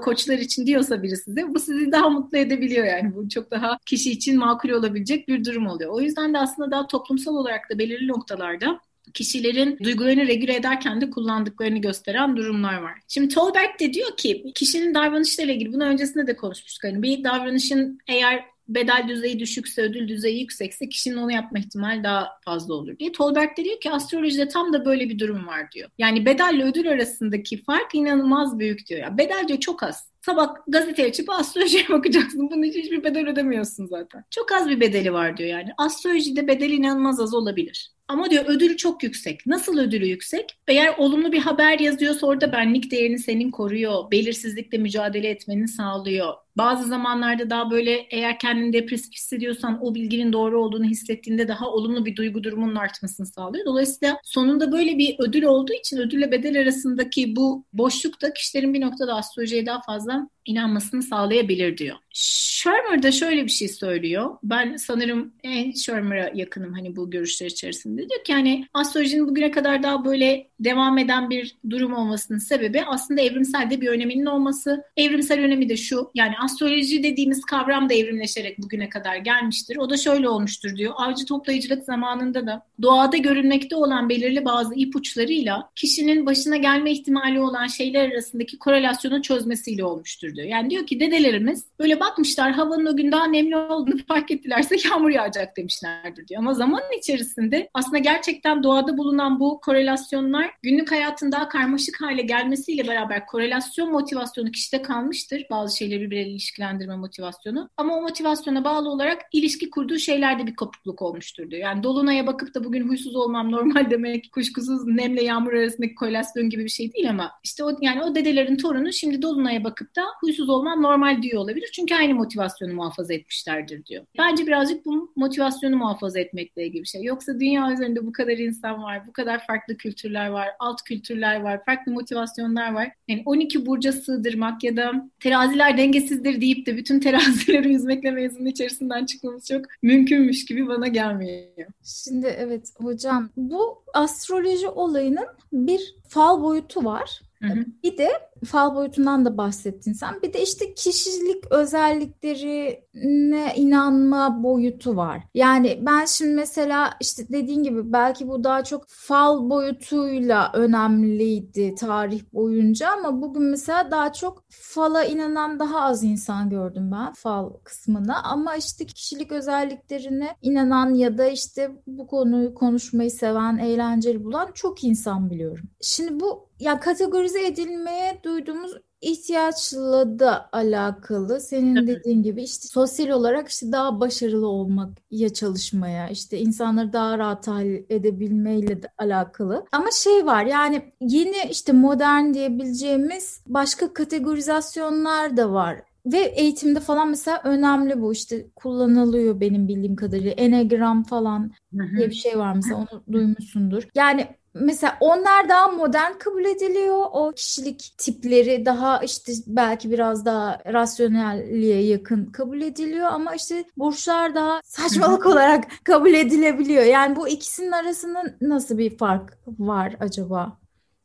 koçlar 0.00 0.38
için 0.38 0.66
diyorsa 0.66 1.02
biri 1.02 1.16
size 1.16 1.54
bu 1.54 1.58
sizi 1.58 1.92
daha 1.92 2.08
mutlu 2.08 2.38
edebiliyor 2.38 2.86
yani. 2.86 3.14
Bu 3.16 3.28
çok 3.28 3.50
daha 3.50 3.78
kişi 3.86 4.10
için 4.10 4.38
makul 4.38 4.68
olabilecek 4.68 5.28
bir 5.28 5.44
durum 5.44 5.66
oluyor. 5.66 5.90
O 5.92 6.00
yüzden 6.00 6.34
de 6.34 6.38
aslında 6.38 6.70
daha 6.70 6.86
toplumsal 6.86 7.34
olarak 7.36 7.70
da 7.70 7.78
belirli 7.78 8.08
noktalarda 8.08 8.80
kişilerin 9.14 9.78
duygularını 9.84 10.26
regüle 10.26 10.54
ederken 10.54 11.00
de 11.00 11.10
kullandıklarını 11.10 11.78
gösteren 11.78 12.36
durumlar 12.36 12.82
var. 12.82 12.98
Şimdi 13.08 13.34
Tolbert 13.34 13.80
de 13.80 13.92
diyor 13.92 14.16
ki 14.16 14.52
kişinin 14.54 14.94
davranışlarıyla 14.94 15.54
ilgili 15.54 15.72
bunu 15.72 15.84
öncesinde 15.84 16.26
de 16.26 16.36
konuşmuştuk. 16.36 16.84
Hani 16.84 17.02
bir 17.02 17.24
davranışın 17.24 17.98
eğer 18.08 18.44
bedel 18.74 19.08
düzeyi 19.08 19.38
düşükse, 19.40 19.82
ödül 19.82 20.08
düzeyi 20.08 20.40
yüksekse 20.40 20.88
kişinin 20.88 21.16
onu 21.16 21.32
yapma 21.32 21.58
ihtimali 21.58 22.04
daha 22.04 22.28
fazla 22.44 22.74
olur 22.74 22.98
diye. 22.98 23.12
Tolbert 23.12 23.58
de 23.58 23.64
diyor 23.64 23.80
ki 23.80 23.90
astrolojide 23.90 24.48
tam 24.48 24.72
da 24.72 24.84
böyle 24.84 25.08
bir 25.08 25.18
durum 25.18 25.46
var 25.46 25.72
diyor. 25.72 25.90
Yani 25.98 26.26
bedelle 26.26 26.64
ödül 26.64 26.90
arasındaki 26.90 27.62
fark 27.62 27.94
inanılmaz 27.94 28.58
büyük 28.58 28.86
diyor. 28.86 29.00
Ya 29.00 29.18
bedel 29.18 29.48
diyor 29.48 29.60
çok 29.60 29.82
az. 29.82 30.10
Sabah 30.20 30.54
gazete 30.68 31.04
açıp 31.04 31.30
astrolojiye 31.30 31.84
bakacaksın. 31.88 32.50
Bunun 32.50 32.62
için 32.62 32.80
hiçbir 32.80 33.04
bedel 33.04 33.28
ödemiyorsun 33.28 33.86
zaten. 33.86 34.24
Çok 34.30 34.52
az 34.52 34.68
bir 34.68 34.80
bedeli 34.80 35.12
var 35.12 35.36
diyor 35.36 35.48
yani. 35.48 35.70
Astrolojide 35.78 36.48
bedel 36.48 36.70
inanılmaz 36.70 37.20
az 37.20 37.34
olabilir. 37.34 37.92
Ama 38.10 38.30
diyor 38.30 38.44
ödülü 38.48 38.76
çok 38.76 39.02
yüksek. 39.02 39.46
Nasıl 39.46 39.78
ödülü 39.78 40.06
yüksek? 40.06 40.58
Eğer 40.68 40.94
olumlu 40.98 41.32
bir 41.32 41.38
haber 41.38 41.78
yazıyorsa 41.78 42.26
orada 42.26 42.52
benlik 42.52 42.90
değerini 42.90 43.18
senin 43.18 43.50
koruyor. 43.50 44.10
Belirsizlikle 44.10 44.78
mücadele 44.78 45.28
etmeni 45.28 45.68
sağlıyor. 45.68 46.34
Bazı 46.56 46.88
zamanlarda 46.88 47.50
daha 47.50 47.70
böyle 47.70 48.06
eğer 48.10 48.38
kendini 48.38 48.72
depresif 48.72 49.12
hissediyorsan 49.12 49.78
o 49.82 49.94
bilginin 49.94 50.32
doğru 50.32 50.62
olduğunu 50.64 50.84
hissettiğinde 50.84 51.48
daha 51.48 51.68
olumlu 51.70 52.06
bir 52.06 52.16
duygu 52.16 52.44
durumunun 52.44 52.74
artmasını 52.74 53.26
sağlıyor. 53.26 53.66
Dolayısıyla 53.66 54.18
sonunda 54.24 54.72
böyle 54.72 54.98
bir 54.98 55.16
ödül 55.18 55.42
olduğu 55.42 55.72
için 55.72 55.98
ödülle 55.98 56.32
bedel 56.32 56.60
arasındaki 56.60 57.36
bu 57.36 57.64
boşlukta 57.72 58.32
kişilerin 58.32 58.74
bir 58.74 58.80
noktada 58.80 59.14
astrolojiye 59.14 59.66
daha 59.66 59.80
fazla 59.82 60.19
Пожалуйста. 60.20 60.39
İnanmasını 60.50 61.02
sağlayabilir 61.02 61.78
diyor. 61.78 61.96
Shermer 62.12 63.02
da 63.02 63.12
şöyle 63.12 63.44
bir 63.44 63.50
şey 63.50 63.68
söylüyor. 63.68 64.36
Ben 64.42 64.76
sanırım 64.76 65.32
en 65.42 65.72
Shermer'a 65.72 66.30
yakınım 66.34 66.72
hani 66.72 66.96
bu 66.96 67.10
görüşler 67.10 67.46
içerisinde. 67.46 68.08
Diyor 68.08 68.24
ki 68.24 68.32
hani 68.32 68.66
astrolojinin 68.74 69.28
bugüne 69.28 69.50
kadar 69.50 69.82
daha 69.82 70.04
böyle 70.04 70.50
devam 70.60 70.98
eden 70.98 71.30
bir 71.30 71.56
durum 71.70 71.92
olmasının 71.92 72.38
sebebi 72.38 72.82
aslında 72.86 73.20
evrimsel 73.20 73.70
de 73.70 73.80
bir 73.80 73.88
öneminin 73.88 74.26
olması. 74.26 74.84
Evrimsel 74.96 75.40
önemi 75.40 75.68
de 75.68 75.76
şu 75.76 76.10
yani 76.14 76.34
astroloji 76.42 77.02
dediğimiz 77.02 77.40
kavram 77.44 77.88
da 77.88 77.94
evrimleşerek 77.94 78.58
bugüne 78.58 78.88
kadar 78.88 79.16
gelmiştir. 79.16 79.76
O 79.76 79.90
da 79.90 79.96
şöyle 79.96 80.28
olmuştur 80.28 80.76
diyor. 80.76 80.94
Avcı 80.96 81.24
toplayıcılık 81.24 81.84
zamanında 81.84 82.46
da 82.46 82.66
doğada 82.82 83.16
görülmekte 83.16 83.76
olan 83.76 84.08
belirli 84.08 84.44
bazı 84.44 84.74
ipuçlarıyla 84.74 85.70
kişinin 85.76 86.26
başına 86.26 86.56
gelme 86.56 86.92
ihtimali 86.92 87.40
olan 87.40 87.66
şeyler 87.66 88.10
arasındaki 88.10 88.58
korelasyonu 88.58 89.22
çözmesiyle 89.22 89.84
olmuştur 89.84 90.34
diyor. 90.34 90.39
Yani 90.42 90.70
diyor 90.70 90.86
ki 90.86 91.00
dedelerimiz 91.00 91.64
böyle 91.78 92.00
bakmışlar 92.00 92.52
havanın 92.52 92.86
o 92.86 92.96
gün 92.96 93.12
daha 93.12 93.24
nemli 93.24 93.56
olduğunu 93.56 93.98
fark 94.08 94.30
ettilerse 94.30 94.76
yağmur 94.84 95.10
yağacak 95.10 95.56
demişlerdir 95.56 96.28
diyor. 96.28 96.40
Ama 96.40 96.54
zamanın 96.54 96.98
içerisinde 96.98 97.70
aslında 97.74 97.98
gerçekten 97.98 98.62
doğada 98.62 98.98
bulunan 98.98 99.40
bu 99.40 99.60
korelasyonlar 99.60 100.50
günlük 100.62 100.92
hayatın 100.92 101.32
daha 101.32 101.48
karmaşık 101.48 102.00
hale 102.00 102.22
gelmesiyle 102.22 102.88
beraber 102.88 103.26
korelasyon 103.26 103.92
motivasyonu 103.92 104.50
kişide 104.50 104.82
kalmıştır. 104.82 105.46
Bazı 105.50 105.76
şeyleri 105.76 106.10
birbirine 106.10 106.28
ilişkilendirme 106.28 106.96
motivasyonu. 106.96 107.70
Ama 107.76 107.96
o 107.96 108.02
motivasyona 108.02 108.64
bağlı 108.64 108.88
olarak 108.88 109.22
ilişki 109.32 109.70
kurduğu 109.70 109.98
şeylerde 109.98 110.46
bir 110.46 110.56
kopukluk 110.56 111.02
olmuştur 111.02 111.50
diyor. 111.50 111.62
Yani 111.62 111.82
Dolunay'a 111.82 112.26
bakıp 112.26 112.54
da 112.54 112.64
bugün 112.64 112.88
huysuz 112.88 113.16
olmam 113.16 113.52
normal 113.52 113.90
demek 113.90 114.32
kuşkusuz 114.32 114.86
nemle 114.86 115.24
yağmur 115.24 115.52
arasındaki 115.52 115.94
korelasyon 115.94 116.50
gibi 116.50 116.64
bir 116.64 116.68
şey 116.68 116.92
değil 116.92 117.10
ama 117.10 117.32
işte 117.44 117.64
o 117.64 117.76
yani 117.80 118.02
o 118.02 118.14
dedelerin 118.14 118.56
torunu 118.56 118.92
şimdi 118.92 119.22
Dolunay'a 119.22 119.64
bakıp 119.64 119.96
da 119.96 120.04
huysuz 120.20 120.48
olmam 120.48 120.82
normal 120.82 121.22
diyor 121.22 121.42
olabilir. 121.42 121.70
Çünkü 121.72 121.94
aynı 121.94 122.14
motivasyonu 122.14 122.74
muhafaza 122.74 123.14
etmişlerdir 123.14 123.86
diyor. 123.86 124.04
Bence 124.18 124.46
birazcık 124.46 124.86
bu 124.86 125.12
motivasyonu 125.16 125.76
muhafaza 125.76 126.20
etmekle 126.20 126.66
ilgili 126.66 126.82
bir 126.82 126.88
şey. 126.88 127.02
Yoksa 127.02 127.40
dünya 127.40 127.72
üzerinde 127.72 128.06
bu 128.06 128.12
kadar 128.12 128.32
insan 128.32 128.82
var, 128.82 129.06
bu 129.06 129.12
kadar 129.12 129.46
farklı 129.46 129.76
kültürler 129.76 130.28
var, 130.28 130.48
alt 130.58 130.82
kültürler 130.82 131.40
var, 131.40 131.64
farklı 131.64 131.92
motivasyonlar 131.92 132.72
var. 132.72 132.92
Yani 133.08 133.22
12 133.26 133.66
burca 133.66 133.92
sığdırmak 133.92 134.64
ya 134.64 134.76
da 134.76 135.10
teraziler 135.20 135.78
dengesizdir 135.78 136.40
deyip 136.40 136.66
de 136.66 136.76
bütün 136.76 137.00
terazileri 137.10 137.74
üzmekle 137.74 138.10
mezunun 138.10 138.46
içerisinden 138.46 139.06
çıkmamız 139.06 139.46
çok 139.46 139.64
mümkünmüş 139.82 140.44
gibi 140.44 140.68
bana 140.68 140.88
gelmiyor. 140.88 141.66
Şimdi 141.84 142.26
evet 142.26 142.72
hocam 142.76 143.30
bu 143.36 143.82
astroloji 143.94 144.68
olayının 144.68 145.26
bir 145.52 145.94
fal 146.08 146.42
boyutu 146.42 146.84
var. 146.84 147.20
Hı 147.42 147.48
hı. 147.48 147.64
Bir 147.82 147.98
de 147.98 148.08
fal 148.46 148.74
boyutundan 148.74 149.24
da 149.24 149.36
bahsettin 149.36 149.92
sen. 149.92 150.22
Bir 150.22 150.32
de 150.32 150.42
işte 150.42 150.74
kişilik 150.74 151.52
özelliklerine 151.52 153.52
inanma 153.56 154.42
boyutu 154.42 154.96
var. 154.96 155.22
Yani 155.34 155.78
ben 155.86 156.04
şimdi 156.04 156.34
mesela 156.34 156.90
işte 157.00 157.28
dediğin 157.28 157.62
gibi 157.62 157.92
belki 157.92 158.28
bu 158.28 158.44
daha 158.44 158.64
çok 158.64 158.84
fal 158.88 159.50
boyutuyla 159.50 160.50
önemliydi 160.54 161.74
tarih 161.74 162.22
boyunca 162.32 162.90
ama 162.90 163.22
bugün 163.22 163.42
mesela 163.42 163.90
daha 163.90 164.12
çok 164.12 164.44
fala 164.50 165.04
inanan 165.04 165.58
daha 165.58 165.80
az 165.80 166.04
insan 166.04 166.50
gördüm 166.50 166.90
ben 166.92 167.12
fal 167.12 167.50
kısmına 167.64 168.22
ama 168.22 168.56
işte 168.56 168.86
kişilik 168.86 169.32
özelliklerine 169.32 170.36
inanan 170.42 170.94
ya 170.94 171.18
da 171.18 171.26
işte 171.26 171.70
bu 171.86 172.06
konuyu 172.06 172.54
konuşmayı 172.54 173.10
seven, 173.10 173.58
eğlenceli 173.58 174.24
bulan 174.24 174.50
çok 174.54 174.84
insan 174.84 175.30
biliyorum. 175.30 175.64
Şimdi 175.80 176.20
bu 176.20 176.49
ya 176.60 176.80
kategorize 176.80 177.46
edilmeye 177.46 178.20
duyduğumuz 178.24 178.76
ihtiyaçla 179.00 180.18
da 180.18 180.48
alakalı. 180.52 181.40
Senin 181.40 181.86
dediğin 181.86 182.22
gibi 182.22 182.42
işte 182.42 182.68
sosyal 182.68 183.08
olarak 183.08 183.48
işte 183.48 183.72
daha 183.72 184.00
başarılı 184.00 184.48
olmak 184.48 184.88
ya 185.10 185.32
çalışmaya, 185.32 186.08
işte 186.08 186.38
insanları 186.38 186.92
daha 186.92 187.18
rahat 187.18 187.42
tahlil 187.42 187.84
edebilmeyle 187.90 188.82
de 188.82 188.86
alakalı. 188.98 189.64
Ama 189.72 189.90
şey 189.90 190.26
var 190.26 190.44
yani 190.44 190.92
yeni 191.00 191.50
işte 191.50 191.72
modern 191.72 192.34
diyebileceğimiz 192.34 193.40
başka 193.46 193.92
kategorizasyonlar 193.92 195.36
da 195.36 195.52
var. 195.52 195.82
Ve 196.06 196.18
eğitimde 196.18 196.80
falan 196.80 197.08
mesela 197.08 197.40
önemli 197.44 198.00
bu 198.00 198.12
işte 198.12 198.46
kullanılıyor 198.56 199.40
benim 199.40 199.68
bildiğim 199.68 199.96
kadarıyla. 199.96 200.30
Enegram 200.30 201.02
falan 201.02 201.52
diye 201.96 202.08
bir 202.08 202.14
şey 202.14 202.38
var 202.38 202.54
mesela 202.54 202.76
onu 202.76 203.02
duymuşsundur. 203.12 203.88
Yani 203.94 204.26
Mesela 204.54 204.96
onlar 205.00 205.48
daha 205.48 205.68
modern 205.68 206.12
kabul 206.18 206.44
ediliyor. 206.44 207.06
O 207.12 207.32
kişilik 207.32 207.94
tipleri 207.98 208.66
daha 208.66 208.98
işte 208.98 209.32
belki 209.46 209.90
biraz 209.90 210.24
daha 210.24 210.58
rasyonelliğe 210.66 211.86
yakın 211.86 212.24
kabul 212.26 212.60
ediliyor 212.60 213.06
ama 213.06 213.34
işte 213.34 213.64
burçlar 213.76 214.34
daha 214.34 214.60
saçmalık 214.64 215.26
olarak 215.26 215.64
kabul 215.84 216.14
edilebiliyor. 216.14 216.84
Yani 216.84 217.16
bu 217.16 217.28
ikisinin 217.28 217.72
arasında 217.72 218.24
nasıl 218.40 218.78
bir 218.78 218.98
fark 218.98 219.38
var 219.58 219.96
acaba? 220.00 220.59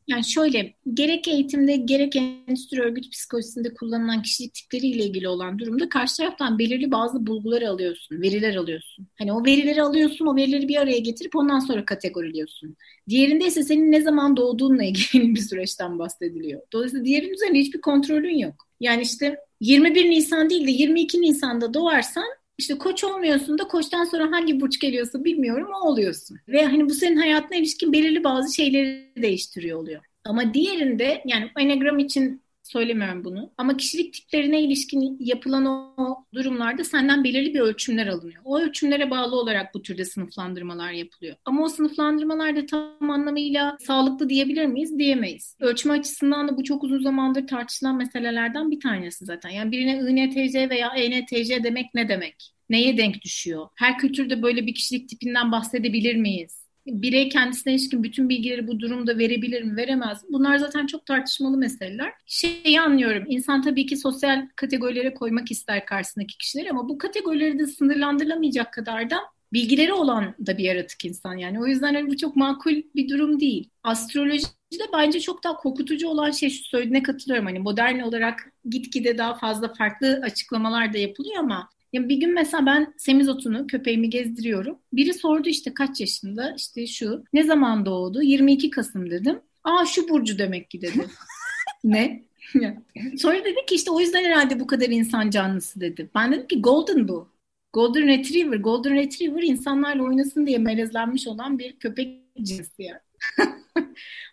Yani 0.08 0.24
şöyle 0.24 0.74
gerek 0.94 1.28
eğitimde 1.28 1.76
gerek 1.76 2.16
endüstri 2.16 2.80
örgüt 2.80 3.12
psikolojisinde 3.12 3.74
kullanılan 3.74 4.22
kişilik 4.22 4.54
tipleriyle 4.54 5.04
ilgili 5.04 5.28
olan 5.28 5.58
durumda 5.58 5.88
karşı 5.88 6.16
taraftan 6.16 6.58
belirli 6.58 6.92
bazı 6.92 7.26
bulgular 7.26 7.62
alıyorsun, 7.62 8.22
veriler 8.22 8.56
alıyorsun. 8.56 9.08
Hani 9.18 9.32
o 9.32 9.44
verileri 9.44 9.82
alıyorsun, 9.82 10.26
o 10.26 10.36
verileri 10.36 10.68
bir 10.68 10.76
araya 10.76 10.98
getirip 10.98 11.36
ondan 11.36 11.58
sonra 11.58 11.84
kategoriliyorsun. 11.84 12.76
Diğerinde 13.08 13.46
ise 13.46 13.62
senin 13.62 13.92
ne 13.92 14.00
zaman 14.00 14.36
doğduğunla 14.36 14.84
ilgili 14.84 15.34
bir 15.34 15.40
süreçten 15.40 15.98
bahsediliyor. 15.98 16.60
Dolayısıyla 16.72 17.04
diğerinin 17.04 17.34
üzerinde 17.34 17.58
hiçbir 17.58 17.80
kontrolün 17.80 18.38
yok. 18.38 18.54
Yani 18.80 19.02
işte 19.02 19.36
21 19.60 20.10
Nisan 20.10 20.50
değil 20.50 20.66
de 20.66 20.70
22 20.70 21.20
Nisan'da 21.20 21.74
doğarsan 21.74 22.26
işte 22.58 22.78
koç 22.78 23.04
olmuyorsun 23.04 23.58
da 23.58 23.68
koçtan 23.68 24.04
sonra 24.04 24.32
hangi 24.32 24.60
burç 24.60 24.80
geliyorsa 24.80 25.24
bilmiyorum 25.24 25.68
o 25.82 25.88
oluyorsun. 25.88 26.38
Ve 26.48 26.66
hani 26.66 26.88
bu 26.88 26.94
senin 26.94 27.16
hayatına 27.16 27.58
ilişkin 27.58 27.92
belirli 27.92 28.24
bazı 28.24 28.54
şeyleri 28.54 29.12
değiştiriyor 29.16 29.78
oluyor. 29.78 30.04
Ama 30.24 30.54
diğerinde 30.54 31.22
yani 31.26 31.50
Enneagram 31.58 31.98
için 31.98 32.42
söylemiyorum 32.66 33.24
bunu. 33.24 33.52
Ama 33.58 33.76
kişilik 33.76 34.14
tiplerine 34.14 34.62
ilişkin 34.62 35.16
yapılan 35.20 35.66
o 35.66 36.24
durumlarda 36.34 36.84
senden 36.84 37.24
belirli 37.24 37.54
bir 37.54 37.60
ölçümler 37.60 38.06
alınıyor. 38.06 38.42
O 38.44 38.58
ölçümlere 38.58 39.10
bağlı 39.10 39.36
olarak 39.36 39.74
bu 39.74 39.82
türde 39.82 40.04
sınıflandırmalar 40.04 40.92
yapılıyor. 40.92 41.36
Ama 41.44 41.64
o 41.64 41.68
sınıflandırmalar 41.68 42.56
da 42.56 42.66
tam 42.66 43.10
anlamıyla 43.10 43.76
sağlıklı 43.80 44.28
diyebilir 44.28 44.66
miyiz? 44.66 44.98
Diyemeyiz. 44.98 45.56
Ölçme 45.60 45.92
açısından 45.92 46.48
da 46.48 46.56
bu 46.56 46.64
çok 46.64 46.84
uzun 46.84 47.02
zamandır 47.02 47.46
tartışılan 47.46 47.96
meselelerden 47.96 48.70
bir 48.70 48.80
tanesi 48.80 49.24
zaten. 49.24 49.50
Yani 49.50 49.72
birine 49.72 49.96
INTC 50.10 50.70
veya 50.70 50.88
ENTC 50.88 51.64
demek 51.64 51.94
ne 51.94 52.08
demek? 52.08 52.52
Neye 52.70 52.96
denk 52.96 53.22
düşüyor? 53.22 53.68
Her 53.76 53.98
kültürde 53.98 54.42
böyle 54.42 54.66
bir 54.66 54.74
kişilik 54.74 55.08
tipinden 55.08 55.52
bahsedebilir 55.52 56.16
miyiz? 56.16 56.65
Birey 56.86 57.28
kendisine 57.28 57.72
ilişkin 57.72 58.02
bütün 58.02 58.28
bilgileri 58.28 58.68
bu 58.68 58.80
durumda 58.80 59.18
verebilir 59.18 59.62
mi, 59.62 59.76
veremez 59.76 60.22
mi? 60.22 60.28
Bunlar 60.32 60.56
zaten 60.56 60.86
çok 60.86 61.06
tartışmalı 61.06 61.56
meseleler. 61.56 62.12
Şeyi 62.26 62.80
anlıyorum. 62.80 63.24
İnsan 63.28 63.62
tabii 63.62 63.86
ki 63.86 63.96
sosyal 63.96 64.48
kategorilere 64.56 65.14
koymak 65.14 65.50
ister 65.50 65.86
karşısındaki 65.86 66.38
kişileri 66.38 66.70
ama 66.70 66.88
bu 66.88 66.98
kategorileri 66.98 67.58
de 67.58 67.66
sınırlandırılamayacak 67.66 68.72
kadar 68.72 69.10
da 69.10 69.16
bilgileri 69.52 69.92
olan 69.92 70.34
da 70.46 70.58
bir 70.58 70.64
yaratık 70.64 71.04
insan 71.04 71.34
yani. 71.34 71.60
O 71.60 71.66
yüzden 71.66 71.94
hani 71.94 72.08
bu 72.08 72.16
çok 72.16 72.36
makul 72.36 72.82
bir 72.94 73.08
durum 73.08 73.40
değil. 73.40 73.70
Astrolojide 73.82 74.86
bence 74.92 75.20
çok 75.20 75.44
daha 75.44 75.56
korkutucu 75.56 76.08
olan 76.08 76.30
şey 76.30 76.50
şu 76.50 76.64
söylediğine 76.64 77.02
katılıyorum. 77.02 77.46
Hani 77.46 77.58
modern 77.58 78.00
olarak 78.00 78.52
gitgide 78.70 79.18
daha 79.18 79.34
fazla 79.34 79.74
farklı 79.74 80.20
açıklamalar 80.22 80.92
da 80.92 80.98
yapılıyor 80.98 81.36
ama 81.38 81.68
ya 81.96 82.08
bir 82.08 82.16
gün 82.16 82.34
mesela 82.34 82.66
ben 82.66 82.94
semizotunu 82.96 83.66
köpeğimi 83.66 84.10
gezdiriyorum. 84.10 84.78
Biri 84.92 85.14
sordu 85.14 85.48
işte 85.48 85.74
kaç 85.74 86.00
yaşında? 86.00 86.54
İşte 86.56 86.86
şu. 86.86 87.24
Ne 87.32 87.42
zaman 87.42 87.86
doğdu? 87.86 88.22
22 88.22 88.70
Kasım 88.70 89.10
dedim. 89.10 89.40
Aa 89.64 89.86
şu 89.86 90.08
burcu 90.08 90.38
demek 90.38 90.70
ki 90.70 90.82
dedi. 90.82 91.06
ne? 91.84 92.22
Sonra 93.18 93.44
dedi 93.44 93.66
ki 93.66 93.74
işte 93.74 93.90
o 93.90 94.00
yüzden 94.00 94.24
herhalde 94.24 94.60
bu 94.60 94.66
kadar 94.66 94.88
insan 94.88 95.30
canlısı 95.30 95.80
dedi. 95.80 96.10
Ben 96.14 96.32
dedim 96.32 96.46
ki 96.46 96.62
golden 96.62 97.08
bu. 97.08 97.28
Golden 97.72 98.06
Retriever. 98.06 98.56
Golden 98.56 98.94
Retriever 98.94 99.42
insanlarla 99.42 100.02
oynasın 100.02 100.46
diye 100.46 100.58
melezlenmiş 100.58 101.26
olan 101.26 101.58
bir 101.58 101.78
köpek 101.78 102.18
cinsi 102.42 102.82
yani. 102.82 103.00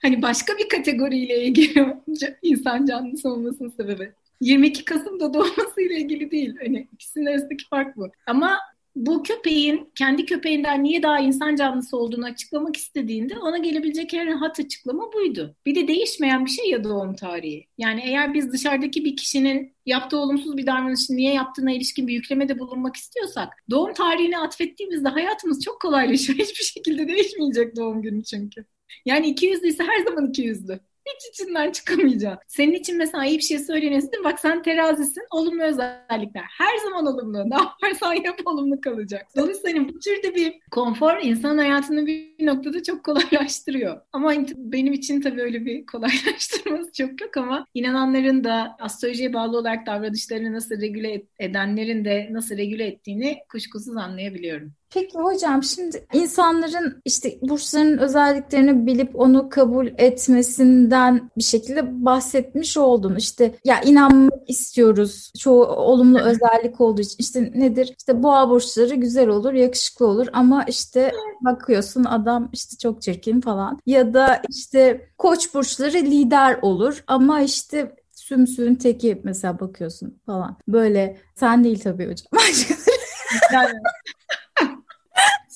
hani 0.01 0.21
başka 0.21 0.57
bir 0.57 0.69
kategoriyle 0.69 1.43
ilgili 1.43 1.95
insan 2.41 2.85
canlısı 2.85 3.29
olmasının 3.29 3.69
sebebi. 3.69 4.13
22 4.43 4.85
Kasım'da 4.85 5.33
doğmasıyla 5.33 5.95
ilgili 5.97 6.31
değil. 6.31 6.55
Hani 6.63 6.87
ikisinin 6.93 7.25
arasındaki 7.25 7.67
fark 7.69 7.97
bu. 7.97 8.11
Ama 8.27 8.59
bu 8.95 9.23
köpeğin 9.23 9.91
kendi 9.95 10.25
köpeğinden 10.25 10.83
niye 10.83 11.03
daha 11.03 11.19
insan 11.19 11.55
canlısı 11.55 11.97
olduğunu 11.97 12.25
açıklamak 12.25 12.77
istediğinde 12.77 13.39
ona 13.39 13.57
gelebilecek 13.57 14.13
en 14.13 14.27
rahat 14.27 14.59
açıklama 14.59 15.13
buydu. 15.13 15.55
Bir 15.65 15.75
de 15.75 15.87
değişmeyen 15.87 16.45
bir 16.45 16.49
şey 16.49 16.69
ya 16.69 16.83
doğum 16.83 17.15
tarihi. 17.15 17.67
Yani 17.77 18.01
eğer 18.05 18.33
biz 18.33 18.53
dışarıdaki 18.53 19.05
bir 19.05 19.15
kişinin 19.17 19.75
yaptığı 19.85 20.17
olumsuz 20.17 20.57
bir 20.57 20.65
davranışı 20.65 21.15
niye 21.15 21.33
yaptığına 21.33 21.71
ilişkin 21.71 22.07
bir 22.07 22.13
yüklemede 22.13 22.59
bulunmak 22.59 22.95
istiyorsak 22.95 23.53
doğum 23.69 23.93
tarihini 23.93 24.37
atfettiğimizde 24.37 25.09
hayatımız 25.09 25.63
çok 25.63 25.81
kolaylaşıyor. 25.81 26.39
Hiçbir 26.47 26.65
şekilde 26.65 27.07
değişmeyecek 27.07 27.75
doğum 27.75 28.01
günü 28.01 28.23
çünkü. 28.23 28.65
Yani 29.05 29.33
200'lü 29.35 29.67
ise 29.67 29.83
her 29.83 30.05
zaman 30.05 30.25
200'lü 30.25 30.79
hiç 31.05 31.29
içinden 31.29 31.71
çıkamayacağım. 31.71 32.37
Senin 32.47 32.73
için 32.73 32.97
mesela 32.97 33.25
iyi 33.25 33.37
bir 33.37 33.43
şey 33.43 33.59
söylenesin. 33.59 34.23
Bak 34.23 34.39
sen 34.39 34.61
terazisin. 34.61 35.23
Olumlu 35.31 35.63
özellikler. 35.63 36.43
Her 36.57 36.77
zaman 36.77 37.05
olumlu. 37.05 37.49
Ne 37.49 37.55
yaparsan 37.55 38.13
yap 38.13 38.39
olumlu 38.45 38.81
kalacak. 38.81 39.27
Dolayısıyla 39.37 39.79
hani 39.79 39.89
bu 39.89 39.99
türde 39.99 40.35
bir 40.35 40.59
konfor 40.71 41.17
insan 41.21 41.57
hayatını 41.57 42.05
bir 42.05 42.45
noktada 42.45 42.83
çok 42.83 43.03
kolaylaştırıyor. 43.03 44.01
Ama 44.13 44.33
benim 44.55 44.93
için 44.93 45.21
tabii 45.21 45.41
öyle 45.41 45.65
bir 45.65 45.85
kolaylaştırması 45.85 46.91
çok 46.93 47.21
yok 47.21 47.37
ama 47.37 47.65
inananların 47.73 48.43
da 48.43 48.75
astrolojiye 48.79 49.33
bağlı 49.33 49.57
olarak 49.57 49.85
davranışlarını 49.85 50.53
nasıl 50.53 50.81
regüle 50.81 51.23
edenlerin 51.39 52.05
de 52.05 52.27
nasıl 52.31 52.57
regüle 52.57 52.85
ettiğini 52.85 53.37
kuşkusuz 53.51 53.97
anlayabiliyorum. 53.97 54.73
Peki 54.93 55.17
hocam 55.17 55.63
şimdi 55.63 56.07
insanların 56.13 57.01
işte 57.05 57.37
burçların 57.41 57.97
özelliklerini 57.97 58.85
bilip 58.85 59.19
onu 59.19 59.49
kabul 59.49 59.87
etmesinden 59.97 61.31
bir 61.37 61.43
şekilde 61.43 62.05
bahsetmiş 62.05 62.77
oldun. 62.77 63.15
İşte 63.15 63.55
ya 63.65 63.81
inanmak 63.81 64.49
istiyoruz. 64.49 65.31
Çoğu 65.39 65.65
olumlu 65.65 66.19
özellik 66.19 66.81
olduğu 66.81 67.01
için. 67.01 67.15
İşte 67.19 67.51
nedir? 67.55 67.95
İşte 67.97 68.23
boğa 68.23 68.49
burçları 68.49 68.95
güzel 68.95 69.27
olur, 69.27 69.53
yakışıklı 69.53 70.07
olur 70.07 70.27
ama 70.33 70.63
işte 70.63 71.11
bakıyorsun 71.41 72.03
adam 72.03 72.49
işte 72.53 72.77
çok 72.77 73.01
çirkin 73.01 73.41
falan. 73.41 73.79
Ya 73.85 74.13
da 74.13 74.41
işte 74.49 75.09
koç 75.17 75.53
burçları 75.53 75.97
lider 75.97 76.59
olur 76.61 77.03
ama 77.07 77.41
işte 77.41 77.95
sümsüğün 78.11 78.75
teki 78.75 79.21
mesela 79.23 79.59
bakıyorsun 79.59 80.19
falan. 80.25 80.57
Böyle 80.67 81.17
sen 81.35 81.63
değil 81.63 81.79
tabii 81.79 82.11
hocam. 82.11 82.27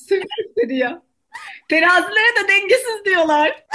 Sümük 0.08 0.70
ya. 0.70 1.02
Terazilere 1.68 2.44
de 2.44 2.48
dengesiz 2.48 3.04
diyorlar. 3.04 3.48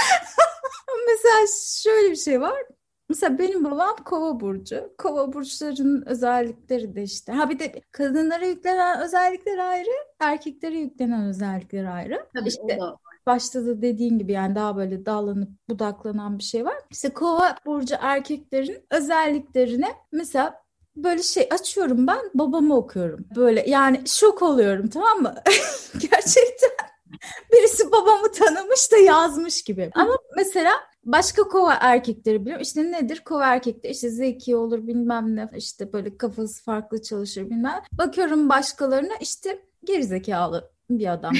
Mesela 1.08 1.46
şöyle 1.82 2.10
bir 2.10 2.16
şey 2.16 2.40
var. 2.40 2.62
Mesela 3.08 3.38
benim 3.38 3.64
babam 3.64 3.96
kova 4.04 4.40
burcu. 4.40 4.94
Kova 4.98 5.32
burçlarının 5.32 6.06
özellikleri 6.06 6.96
de 6.96 7.02
işte. 7.02 7.32
Ha 7.32 7.50
bir 7.50 7.58
de 7.58 7.82
kadınlara 7.92 8.46
yüklenen 8.46 9.02
özellikler 9.02 9.58
ayrı, 9.58 9.90
erkeklere 10.20 10.78
yüklenen 10.78 11.24
özellikler 11.24 11.84
ayrı. 11.84 12.26
Tabii 12.34 12.48
işte 12.48 12.78
başta 13.26 13.66
da 13.66 13.82
dediğin 13.82 14.18
gibi 14.18 14.32
yani 14.32 14.54
daha 14.54 14.76
böyle 14.76 15.06
dallanıp 15.06 15.48
budaklanan 15.68 16.38
bir 16.38 16.44
şey 16.44 16.64
var. 16.64 16.76
İşte 16.90 17.08
kova 17.08 17.56
burcu 17.66 17.94
erkeklerin 18.00 18.86
özelliklerine 18.90 19.88
mesela 20.12 20.63
böyle 20.96 21.22
şey 21.22 21.48
açıyorum 21.50 22.06
ben 22.06 22.30
babamı 22.34 22.76
okuyorum. 22.76 23.26
Böyle 23.36 23.64
yani 23.68 24.02
şok 24.06 24.42
oluyorum 24.42 24.88
tamam 24.88 25.22
mı? 25.22 25.34
Gerçekten 25.92 26.70
birisi 27.52 27.92
babamı 27.92 28.32
tanımış 28.32 28.92
da 28.92 28.96
yazmış 28.96 29.62
gibi. 29.62 29.90
Ama 29.94 30.16
mesela 30.36 30.72
Başka 31.04 31.42
kova 31.42 31.74
erkekleri 31.80 32.40
biliyorum. 32.40 32.62
İşte 32.62 32.92
nedir? 32.92 33.20
Kova 33.24 33.46
erkekler 33.46 33.90
işte 33.90 34.10
zeki 34.10 34.56
olur 34.56 34.86
bilmem 34.86 35.36
ne 35.36 35.50
işte 35.56 35.92
böyle 35.92 36.16
kafası 36.16 36.64
farklı 36.64 37.02
çalışır 37.02 37.50
bilmem. 37.50 37.82
Bakıyorum 37.92 38.48
başkalarına 38.48 39.16
işte 39.20 39.62
gerizekalı 39.84 40.73
bir 40.90 41.12
adam 41.12 41.32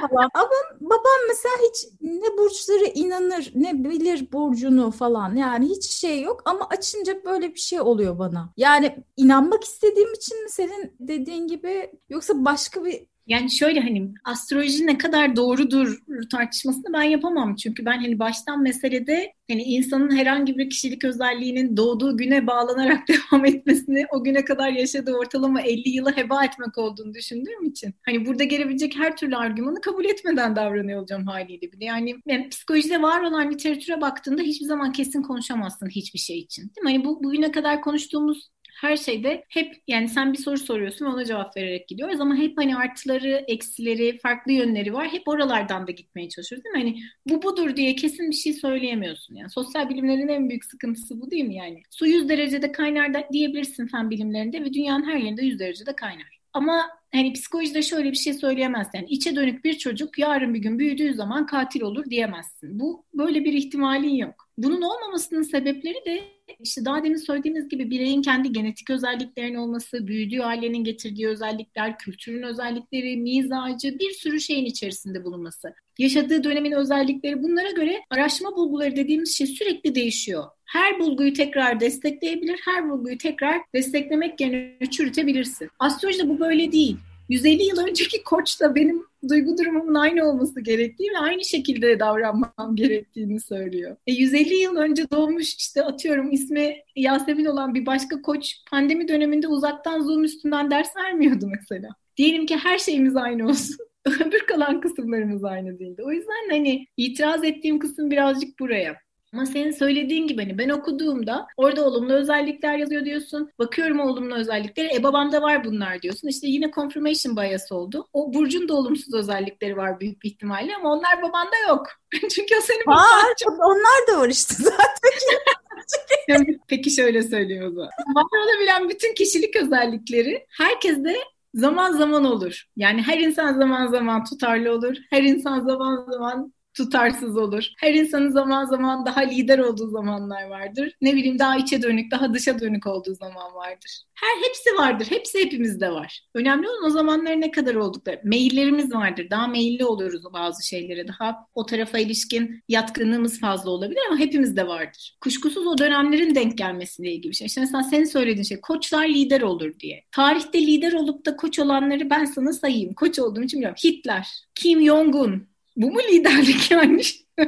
falan. 0.00 0.30
Ama 0.34 0.50
babam 0.80 1.20
mesela 1.28 1.54
hiç 1.68 1.88
ne 2.00 2.38
burçları 2.38 2.84
inanır 2.84 3.52
ne 3.54 3.84
bilir 3.84 4.32
burcunu 4.32 4.90
falan 4.90 5.36
yani 5.36 5.68
hiç 5.68 5.84
şey 5.84 6.22
yok 6.22 6.42
ama 6.44 6.66
açınca 6.70 7.24
böyle 7.24 7.54
bir 7.54 7.60
şey 7.60 7.80
oluyor 7.80 8.18
bana. 8.18 8.52
Yani 8.56 9.04
inanmak 9.16 9.64
istediğim 9.64 10.12
için 10.12 10.42
mi 10.42 10.50
senin 10.50 10.96
dediğin 11.00 11.46
gibi 11.48 11.92
yoksa 12.08 12.44
başka 12.44 12.84
bir 12.84 13.06
yani 13.28 13.50
şöyle 13.50 13.80
hani 13.80 14.08
astroloji 14.24 14.86
ne 14.86 14.98
kadar 14.98 15.36
doğrudur 15.36 15.98
tartışmasını 16.32 16.92
ben 16.92 17.02
yapamam. 17.02 17.56
Çünkü 17.56 17.84
ben 17.84 17.98
hani 17.98 18.18
baştan 18.18 18.62
meselede 18.62 19.32
hani 19.50 19.62
insanın 19.62 20.16
herhangi 20.16 20.58
bir 20.58 20.70
kişilik 20.70 21.04
özelliğinin 21.04 21.76
doğduğu 21.76 22.16
güne 22.16 22.46
bağlanarak 22.46 23.08
devam 23.32 23.44
etmesini 23.44 24.06
o 24.12 24.24
güne 24.24 24.44
kadar 24.44 24.70
yaşadığı 24.70 25.14
ortalama 25.14 25.60
50 25.60 25.88
yılı 25.88 26.16
heba 26.16 26.44
etmek 26.44 26.78
olduğunu 26.78 27.14
düşündüğüm 27.14 27.64
için 27.64 27.94
hani 28.06 28.26
burada 28.26 28.44
gelebilecek 28.44 28.96
her 28.96 29.16
türlü 29.16 29.36
argümanı 29.36 29.80
kabul 29.80 30.04
etmeden 30.04 30.56
davranıyor 30.56 31.00
olacağım 31.00 31.26
haliyle 31.26 31.72
bir 31.72 31.80
de. 31.80 31.84
Yani, 31.84 32.16
yani 32.26 32.48
psikolojide 32.48 33.02
var 33.02 33.22
olan 33.22 33.50
literatüre 33.50 34.00
baktığında 34.00 34.42
hiçbir 34.42 34.66
zaman 34.66 34.92
kesin 34.92 35.22
konuşamazsın 35.22 35.88
hiçbir 35.88 36.18
şey 36.18 36.38
için. 36.38 36.62
Değil 36.62 36.84
mi? 36.84 36.92
Hani 36.92 37.04
bu 37.04 37.24
bugüne 37.24 37.50
kadar 37.50 37.80
konuştuğumuz 37.80 38.48
her 38.80 38.96
şeyde 38.96 39.44
hep 39.48 39.74
yani 39.86 40.08
sen 40.08 40.32
bir 40.32 40.38
soru 40.38 40.58
soruyorsun 40.58 41.06
ona 41.06 41.24
cevap 41.24 41.56
vererek 41.56 41.88
gidiyoruz 41.88 42.20
ama 42.20 42.36
hep 42.36 42.58
hani 42.58 42.76
artıları, 42.76 43.44
eksileri, 43.48 44.18
farklı 44.18 44.52
yönleri 44.52 44.94
var. 44.94 45.08
Hep 45.08 45.28
oralardan 45.28 45.86
da 45.86 45.90
gitmeye 45.90 46.28
çalışıyoruz 46.28 46.64
değil 46.64 46.74
mi? 46.74 46.90
Hani 46.90 47.02
bu 47.26 47.42
budur 47.42 47.76
diye 47.76 47.96
kesin 47.96 48.30
bir 48.30 48.36
şey 48.36 48.52
söyleyemiyorsun. 48.52 49.34
Yani 49.34 49.50
sosyal 49.50 49.88
bilimlerin 49.88 50.28
en 50.28 50.48
büyük 50.48 50.64
sıkıntısı 50.64 51.20
bu 51.20 51.30
değil 51.30 51.44
mi 51.44 51.54
yani? 51.54 51.82
Su 51.90 52.06
100 52.06 52.28
derecede 52.28 52.72
kaynar 52.72 53.14
da 53.14 53.28
diyebilirsin 53.32 53.86
fen 53.86 54.10
bilimlerinde 54.10 54.64
ve 54.64 54.72
dünyanın 54.72 55.06
her 55.06 55.16
yerinde 55.16 55.42
100 55.42 55.58
derecede 55.58 55.96
kaynar. 55.96 56.38
Ama 56.52 56.88
hani 57.12 57.32
psikolojide 57.32 57.82
şöyle 57.82 58.10
bir 58.10 58.16
şey 58.16 58.34
söyleyemezsin. 58.34 58.98
Yani 58.98 59.08
içe 59.08 59.36
dönük 59.36 59.64
bir 59.64 59.78
çocuk 59.78 60.18
yarın 60.18 60.54
bir 60.54 60.58
gün 60.58 60.78
büyüdüğü 60.78 61.14
zaman 61.14 61.46
katil 61.46 61.80
olur 61.80 62.04
diyemezsin. 62.10 62.80
Bu 62.80 63.04
böyle 63.14 63.44
bir 63.44 63.52
ihtimalin 63.52 64.14
yok. 64.14 64.47
Bunun 64.58 64.82
olmamasının 64.82 65.42
sebepleri 65.42 66.04
de 66.06 66.20
işte 66.60 66.84
daha 66.84 67.04
demin 67.04 67.16
söylediğimiz 67.16 67.68
gibi 67.68 67.90
bireyin 67.90 68.22
kendi 68.22 68.52
genetik 68.52 68.90
özelliklerinin 68.90 69.58
olması, 69.58 70.06
büyüdüğü 70.06 70.40
ailenin 70.40 70.84
getirdiği 70.84 71.28
özellikler, 71.28 71.98
kültürün 71.98 72.42
özellikleri, 72.42 73.16
mizacı 73.16 73.98
bir 73.98 74.10
sürü 74.10 74.40
şeyin 74.40 74.64
içerisinde 74.64 75.24
bulunması. 75.24 75.74
Yaşadığı 75.98 76.44
dönemin 76.44 76.72
özellikleri 76.72 77.42
bunlara 77.42 77.70
göre 77.70 78.00
araştırma 78.10 78.56
bulguları 78.56 78.96
dediğimiz 78.96 79.36
şey 79.36 79.46
sürekli 79.46 79.94
değişiyor. 79.94 80.44
Her 80.64 81.00
bulguyu 81.00 81.32
tekrar 81.32 81.80
destekleyebilir, 81.80 82.60
her 82.64 82.90
bulguyu 82.90 83.18
tekrar 83.18 83.60
desteklemek 83.74 84.40
yerine 84.40 84.90
çürütebilirsin. 84.90 85.68
Astrolojide 85.78 86.28
bu 86.28 86.40
böyle 86.40 86.72
değil. 86.72 86.96
150 87.28 87.62
yıl 87.62 87.78
önceki 87.88 88.24
koç 88.24 88.60
da 88.60 88.74
benim 88.74 89.02
duygu 89.28 89.58
durumumun 89.58 89.94
aynı 89.94 90.24
olması 90.24 90.60
gerektiği 90.60 91.10
ve 91.10 91.18
aynı 91.18 91.44
şekilde 91.44 92.00
davranmam 92.00 92.74
gerektiğini 92.74 93.40
söylüyor. 93.40 93.96
E 94.06 94.12
150 94.12 94.54
yıl 94.54 94.76
önce 94.76 95.10
doğmuş 95.10 95.54
işte 95.54 95.84
atıyorum 95.84 96.32
ismi 96.32 96.76
Yasemin 96.96 97.44
olan 97.44 97.74
bir 97.74 97.86
başka 97.86 98.22
koç 98.22 98.56
pandemi 98.70 99.08
döneminde 99.08 99.48
uzaktan 99.48 100.00
Zoom 100.00 100.24
üstünden 100.24 100.70
ders 100.70 100.96
vermiyordu 100.96 101.50
mesela. 101.60 101.88
Diyelim 102.16 102.46
ki 102.46 102.56
her 102.56 102.78
şeyimiz 102.78 103.16
aynı 103.16 103.48
olsun. 103.48 103.76
Öbür 104.06 104.40
kalan 104.40 104.80
kısımlarımız 104.80 105.44
aynı 105.44 105.78
değildi. 105.78 106.02
O 106.04 106.12
yüzden 106.12 106.50
hani 106.50 106.86
itiraz 106.96 107.44
ettiğim 107.44 107.78
kısım 107.78 108.10
birazcık 108.10 108.58
buraya. 108.58 108.96
Ama 109.32 109.46
senin 109.46 109.70
söylediğin 109.70 110.26
gibi 110.26 110.42
hani 110.42 110.58
ben 110.58 110.68
okuduğumda 110.68 111.46
orada 111.56 111.84
olumlu 111.84 112.12
özellikler 112.12 112.78
yazıyor 112.78 113.04
diyorsun. 113.04 113.50
Bakıyorum 113.58 114.00
olumlu 114.00 114.34
özellikleri. 114.34 114.94
E 114.94 115.02
babamda 115.02 115.42
var 115.42 115.64
bunlar 115.64 116.02
diyorsun. 116.02 116.28
İşte 116.28 116.46
yine 116.46 116.70
confirmation 116.70 117.36
bias 117.36 117.72
oldu. 117.72 118.08
O 118.12 118.34
burcun 118.34 118.68
da 118.68 118.74
olumsuz 118.74 119.14
özellikleri 119.14 119.76
var 119.76 120.00
büyük 120.00 120.22
bir 120.22 120.28
ihtimalle 120.28 120.76
ama 120.76 120.92
onlar 120.92 121.22
babanda 121.22 121.56
yok. 121.68 121.86
Çünkü 122.30 122.54
o 122.58 122.60
senin 122.60 122.86
var, 122.86 123.34
çok... 123.44 123.52
onlar 123.52 124.08
da 124.08 124.20
var 124.20 124.28
işte 124.28 124.54
zaten. 124.58 126.46
Peki 126.68 126.90
şöyle 126.90 127.22
söyleyeyim 127.22 127.64
o 127.64 127.70
zaman. 127.70 127.90
Var 128.14 128.24
olabilen 128.44 128.88
bütün 128.88 129.14
kişilik 129.14 129.56
özellikleri 129.56 130.46
herkeste 130.50 131.16
zaman 131.54 131.92
zaman 131.92 132.24
olur. 132.24 132.64
Yani 132.76 133.02
her 133.02 133.18
insan 133.18 133.54
zaman 133.54 133.86
zaman 133.86 134.24
tutarlı 134.24 134.72
olur. 134.72 134.96
Her 135.10 135.22
insan 135.22 135.60
zaman 135.60 136.06
zaman 136.10 136.52
tutarsız 136.74 137.36
olur. 137.36 137.64
Her 137.78 137.94
insanın 137.94 138.30
zaman 138.30 138.64
zaman 138.64 139.06
daha 139.06 139.20
lider 139.20 139.58
olduğu 139.58 139.90
zamanlar 139.90 140.42
vardır. 140.42 140.92
Ne 141.00 141.16
bileyim 141.16 141.38
daha 141.38 141.56
içe 141.56 141.82
dönük, 141.82 142.10
daha 142.10 142.34
dışa 142.34 142.60
dönük 142.60 142.86
olduğu 142.86 143.14
zaman 143.14 143.54
vardır. 143.54 144.02
Her 144.14 144.48
hepsi 144.48 144.70
vardır. 144.78 145.06
Hepsi 145.10 145.44
hepimizde 145.44 145.90
var. 145.90 146.26
Önemli 146.34 146.68
olan 146.68 146.84
o 146.84 146.90
zamanlar 146.90 147.40
ne 147.40 147.50
kadar 147.50 147.74
oldukları. 147.74 148.20
Meyillerimiz 148.24 148.94
vardır. 148.94 149.26
Daha 149.30 149.46
meyilli 149.46 149.84
oluyoruz 149.84 150.22
bazı 150.32 150.66
şeylere. 150.66 151.08
Daha 151.08 151.46
o 151.54 151.66
tarafa 151.66 151.98
ilişkin 151.98 152.62
yatkınlığımız 152.68 153.40
fazla 153.40 153.70
olabilir 153.70 154.00
ama 154.08 154.18
hepimizde 154.18 154.66
vardır. 154.66 155.16
Kuşkusuz 155.20 155.66
o 155.66 155.78
dönemlerin 155.78 156.34
denk 156.34 156.58
gelmesiyle 156.58 157.12
ilgili 157.12 157.30
bir 157.30 157.36
şey. 157.36 157.46
İşte 157.46 157.60
mesela 157.60 157.82
senin 157.82 158.04
söylediğin 158.04 158.42
şey 158.42 158.60
koçlar 158.60 159.08
lider 159.08 159.40
olur 159.40 159.78
diye. 159.80 160.04
Tarihte 160.12 160.66
lider 160.66 160.92
olup 160.92 161.26
da 161.26 161.36
koç 161.36 161.58
olanları 161.58 162.10
ben 162.10 162.24
sana 162.24 162.52
sayayım. 162.52 162.94
Koç 162.94 163.18
olduğum 163.18 163.42
için 163.42 163.58
biliyorum. 163.58 163.78
Hitler, 163.84 164.28
Kim 164.54 164.80
Jong-un, 164.86 165.48
bu 165.78 165.90
mu 165.92 166.00
liderlik 166.12 166.70
yani? 166.70 167.02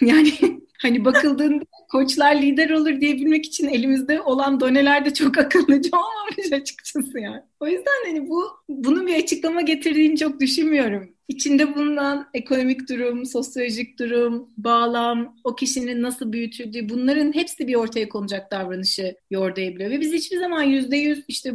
yani 0.00 0.32
hani 0.82 1.04
bakıldığında 1.04 1.64
koçlar 1.90 2.42
lider 2.42 2.70
olur 2.70 3.00
diyebilmek 3.00 3.46
için 3.46 3.68
elimizde 3.68 4.20
olan 4.20 4.60
doneler 4.60 5.04
de 5.04 5.14
çok 5.14 5.38
akıllıca 5.38 5.90
olmamış 5.98 6.52
açıkçası 6.52 7.18
yani. 7.18 7.42
O 7.60 7.66
yüzden 7.66 8.06
hani 8.06 8.28
bu 8.28 8.44
bunun 8.68 9.06
bir 9.06 9.22
açıklama 9.22 9.60
getirdiğini 9.60 10.16
çok 10.18 10.40
düşünmüyorum. 10.40 11.14
İçinde 11.28 11.74
bulunan 11.74 12.28
ekonomik 12.34 12.88
durum, 12.88 13.26
sosyolojik 13.26 13.98
durum, 13.98 14.48
bağlam, 14.56 15.36
o 15.44 15.54
kişinin 15.54 16.02
nasıl 16.02 16.32
büyütüldüğü 16.32 16.88
bunların 16.88 17.34
hepsi 17.34 17.68
bir 17.68 17.74
ortaya 17.74 18.08
konacak 18.08 18.50
davranışı 18.50 19.16
yordayabiliyor. 19.30 19.90
Ve 19.90 20.00
biz 20.00 20.12
hiçbir 20.12 20.38
zaman 20.38 20.62
yüzde 20.62 20.96
yüz 20.96 21.24
işte 21.28 21.54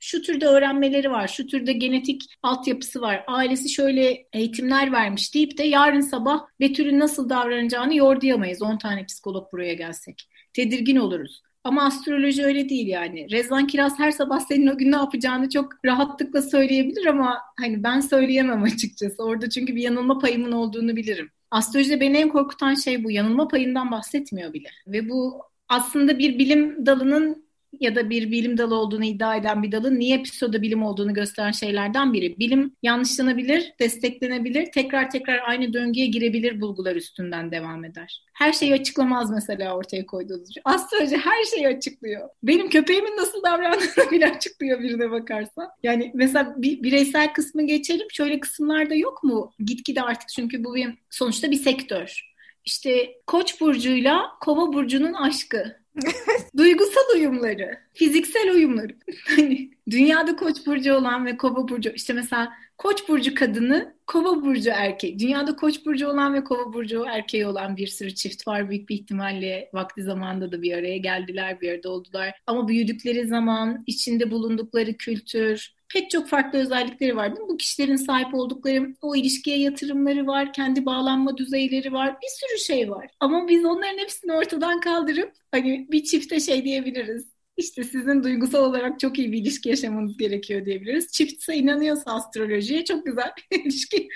şu 0.00 0.22
türde 0.22 0.46
öğrenmeleri 0.46 1.10
var, 1.10 1.28
şu 1.28 1.46
türde 1.46 1.72
genetik 1.72 2.22
altyapısı 2.42 3.00
var, 3.00 3.24
ailesi 3.26 3.68
şöyle 3.68 4.26
eğitimler 4.32 4.92
vermiş 4.92 5.34
deyip 5.34 5.58
de 5.58 5.62
yarın 5.62 6.00
sabah 6.00 6.46
Betül'ün 6.60 7.00
nasıl 7.00 7.28
davranacağını 7.28 7.96
yordayamayız 7.96 8.62
10 8.62 8.78
tane 8.78 9.04
psikolog 9.06 9.52
buraya 9.52 9.74
gelsek. 9.74 10.28
Tedirgin 10.52 10.96
oluruz. 10.96 11.42
Ama 11.64 11.84
astroloji 11.84 12.44
öyle 12.44 12.68
değil 12.68 12.86
yani. 12.86 13.30
Rezvan 13.30 13.66
Kiraz 13.66 13.98
her 13.98 14.10
sabah 14.10 14.40
senin 14.40 14.66
o 14.66 14.78
gün 14.78 14.92
ne 14.92 14.96
yapacağını 14.96 15.48
çok 15.48 15.84
rahatlıkla 15.84 16.42
söyleyebilir 16.42 17.06
ama 17.06 17.38
hani 17.60 17.82
ben 17.82 18.00
söyleyemem 18.00 18.62
açıkçası. 18.74 19.22
Orada 19.22 19.50
çünkü 19.50 19.76
bir 19.76 19.82
yanılma 19.82 20.18
payımın 20.18 20.52
olduğunu 20.52 20.96
bilirim. 20.96 21.30
Astrolojide 21.50 22.00
beni 22.00 22.16
en 22.16 22.28
korkutan 22.28 22.74
şey 22.74 23.04
bu. 23.04 23.10
Yanılma 23.10 23.48
payından 23.48 23.90
bahsetmiyor 23.90 24.52
bile. 24.52 24.68
Ve 24.86 25.08
bu 25.08 25.42
aslında 25.68 26.18
bir 26.18 26.38
bilim 26.38 26.86
dalının 26.86 27.47
ya 27.80 27.94
da 27.94 28.10
bir 28.10 28.30
bilim 28.30 28.58
dalı 28.58 28.74
olduğunu 28.74 29.04
iddia 29.04 29.36
eden 29.36 29.62
bir 29.62 29.72
dalın 29.72 29.98
niye 29.98 30.22
pseudo 30.22 30.62
bilim 30.62 30.82
olduğunu 30.82 31.14
gösteren 31.14 31.50
şeylerden 31.50 32.12
biri. 32.12 32.38
Bilim 32.38 32.76
yanlışlanabilir, 32.82 33.72
desteklenebilir, 33.80 34.72
tekrar 34.72 35.10
tekrar 35.10 35.40
aynı 35.48 35.72
döngüye 35.72 36.06
girebilir 36.06 36.60
bulgular 36.60 36.96
üstünden 36.96 37.50
devam 37.50 37.84
eder. 37.84 38.24
Her 38.34 38.52
şeyi 38.52 38.74
açıklamaz 38.74 39.30
mesela 39.30 39.76
ortaya 39.76 40.06
koyduğunuz. 40.06 40.54
Astroloji 40.64 41.16
her 41.16 41.44
şeyi 41.44 41.68
açıklıyor. 41.68 42.28
Benim 42.42 42.68
köpeğimin 42.68 43.16
nasıl 43.16 43.42
davrandığını 43.42 44.10
bile 44.10 44.30
açıklıyor 44.30 44.80
birine 44.80 45.10
bakarsan. 45.10 45.68
Yani 45.82 46.10
mesela 46.14 46.54
bir 46.56 46.82
bireysel 46.82 47.32
kısmı 47.32 47.66
geçelim. 47.66 48.06
Şöyle 48.10 48.40
kısımlarda 48.40 48.94
yok 48.94 49.24
mu? 49.24 49.52
Gitgide 49.58 50.02
artık 50.02 50.28
çünkü 50.28 50.64
bu 50.64 50.74
bir 50.74 50.88
sonuçta 51.10 51.50
bir 51.50 51.56
sektör. 51.56 52.28
İşte 52.64 53.14
Koç 53.26 53.60
burcuyla 53.60 54.30
Kova 54.40 54.72
burcunun 54.72 55.12
aşkı 55.12 55.76
Duygusal 56.56 57.14
uyumları, 57.14 57.78
fiziksel 57.94 58.50
uyumları. 58.54 58.96
Hani 59.36 59.70
dünyada 59.90 60.36
Koç 60.36 60.66
burcu 60.66 60.94
olan 60.94 61.26
ve 61.26 61.36
Kova 61.36 61.68
burcu 61.68 61.90
işte 61.90 62.12
mesela 62.12 62.52
Koç 62.78 63.08
burcu 63.08 63.34
kadını, 63.34 63.94
Kova 64.06 64.42
burcu 64.42 64.70
erkeği. 64.70 65.18
Dünyada 65.18 65.56
Koç 65.56 65.86
burcu 65.86 66.08
olan 66.08 66.34
ve 66.34 66.44
Kova 66.44 66.72
burcu 66.72 67.04
erkeği 67.08 67.46
olan 67.46 67.76
bir 67.76 67.86
sürü 67.86 68.14
çift 68.14 68.48
var. 68.48 68.70
Büyük 68.70 68.88
bir 68.88 68.94
ihtimalle 68.94 69.70
vakti 69.72 70.02
zamanında 70.02 70.52
da 70.52 70.62
bir 70.62 70.72
araya 70.72 70.98
geldiler, 70.98 71.60
bir 71.60 71.72
arada 71.72 71.90
oldular. 71.90 72.34
Ama 72.46 72.68
büyüdükleri 72.68 73.26
zaman, 73.26 73.82
içinde 73.86 74.30
bulundukları 74.30 74.96
kültür, 74.96 75.77
pek 75.92 76.10
çok 76.10 76.28
farklı 76.28 76.58
özellikleri 76.58 77.16
var. 77.16 77.36
Değil 77.36 77.46
mi? 77.46 77.48
Bu 77.48 77.56
kişilerin 77.56 77.96
sahip 77.96 78.34
oldukları 78.34 78.94
o 79.02 79.16
ilişkiye 79.16 79.58
yatırımları 79.58 80.26
var, 80.26 80.52
kendi 80.52 80.86
bağlanma 80.86 81.36
düzeyleri 81.36 81.92
var, 81.92 82.16
bir 82.22 82.28
sürü 82.28 82.58
şey 82.58 82.90
var. 82.90 83.06
Ama 83.20 83.48
biz 83.48 83.64
onların 83.64 83.98
hepsini 83.98 84.32
ortadan 84.32 84.80
kaldırıp 84.80 85.32
hani 85.50 85.86
bir 85.90 86.04
çifte 86.04 86.40
şey 86.40 86.64
diyebiliriz. 86.64 87.26
İşte 87.56 87.84
sizin 87.84 88.24
duygusal 88.24 88.64
olarak 88.64 89.00
çok 89.00 89.18
iyi 89.18 89.32
bir 89.32 89.38
ilişki 89.38 89.68
yaşamanız 89.68 90.16
gerekiyor 90.16 90.64
diyebiliriz. 90.64 91.12
Çiftse 91.12 91.56
inanıyorsa 91.56 92.12
astrolojiye 92.14 92.84
çok 92.84 93.06
güzel 93.06 93.32
ilişki 93.50 94.08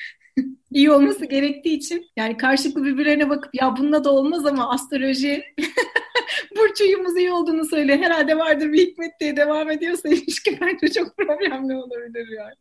iyi 0.70 0.90
olması 0.90 1.24
gerektiği 1.26 1.76
için 1.76 2.06
yani 2.16 2.36
karşılıklı 2.36 2.84
birbirlerine 2.84 3.30
bakıp 3.30 3.54
ya 3.54 3.76
bununla 3.76 4.04
da 4.04 4.12
olmaz 4.12 4.46
ama 4.46 4.70
astroloji 4.70 5.44
burç 6.56 6.80
uyumumuz 6.80 7.16
iyi 7.16 7.32
olduğunu 7.32 7.64
söylüyor. 7.64 7.98
Herhalde 7.98 8.38
vardır 8.38 8.72
bir 8.72 8.86
hikmet 8.86 9.20
diye 9.20 9.36
devam 9.36 9.70
ediyorsa 9.70 10.08
ilişki 10.08 10.58
bence 10.60 10.92
çok 10.92 11.16
problemli 11.16 11.76
olabilir 11.76 12.28
yani. 12.28 12.54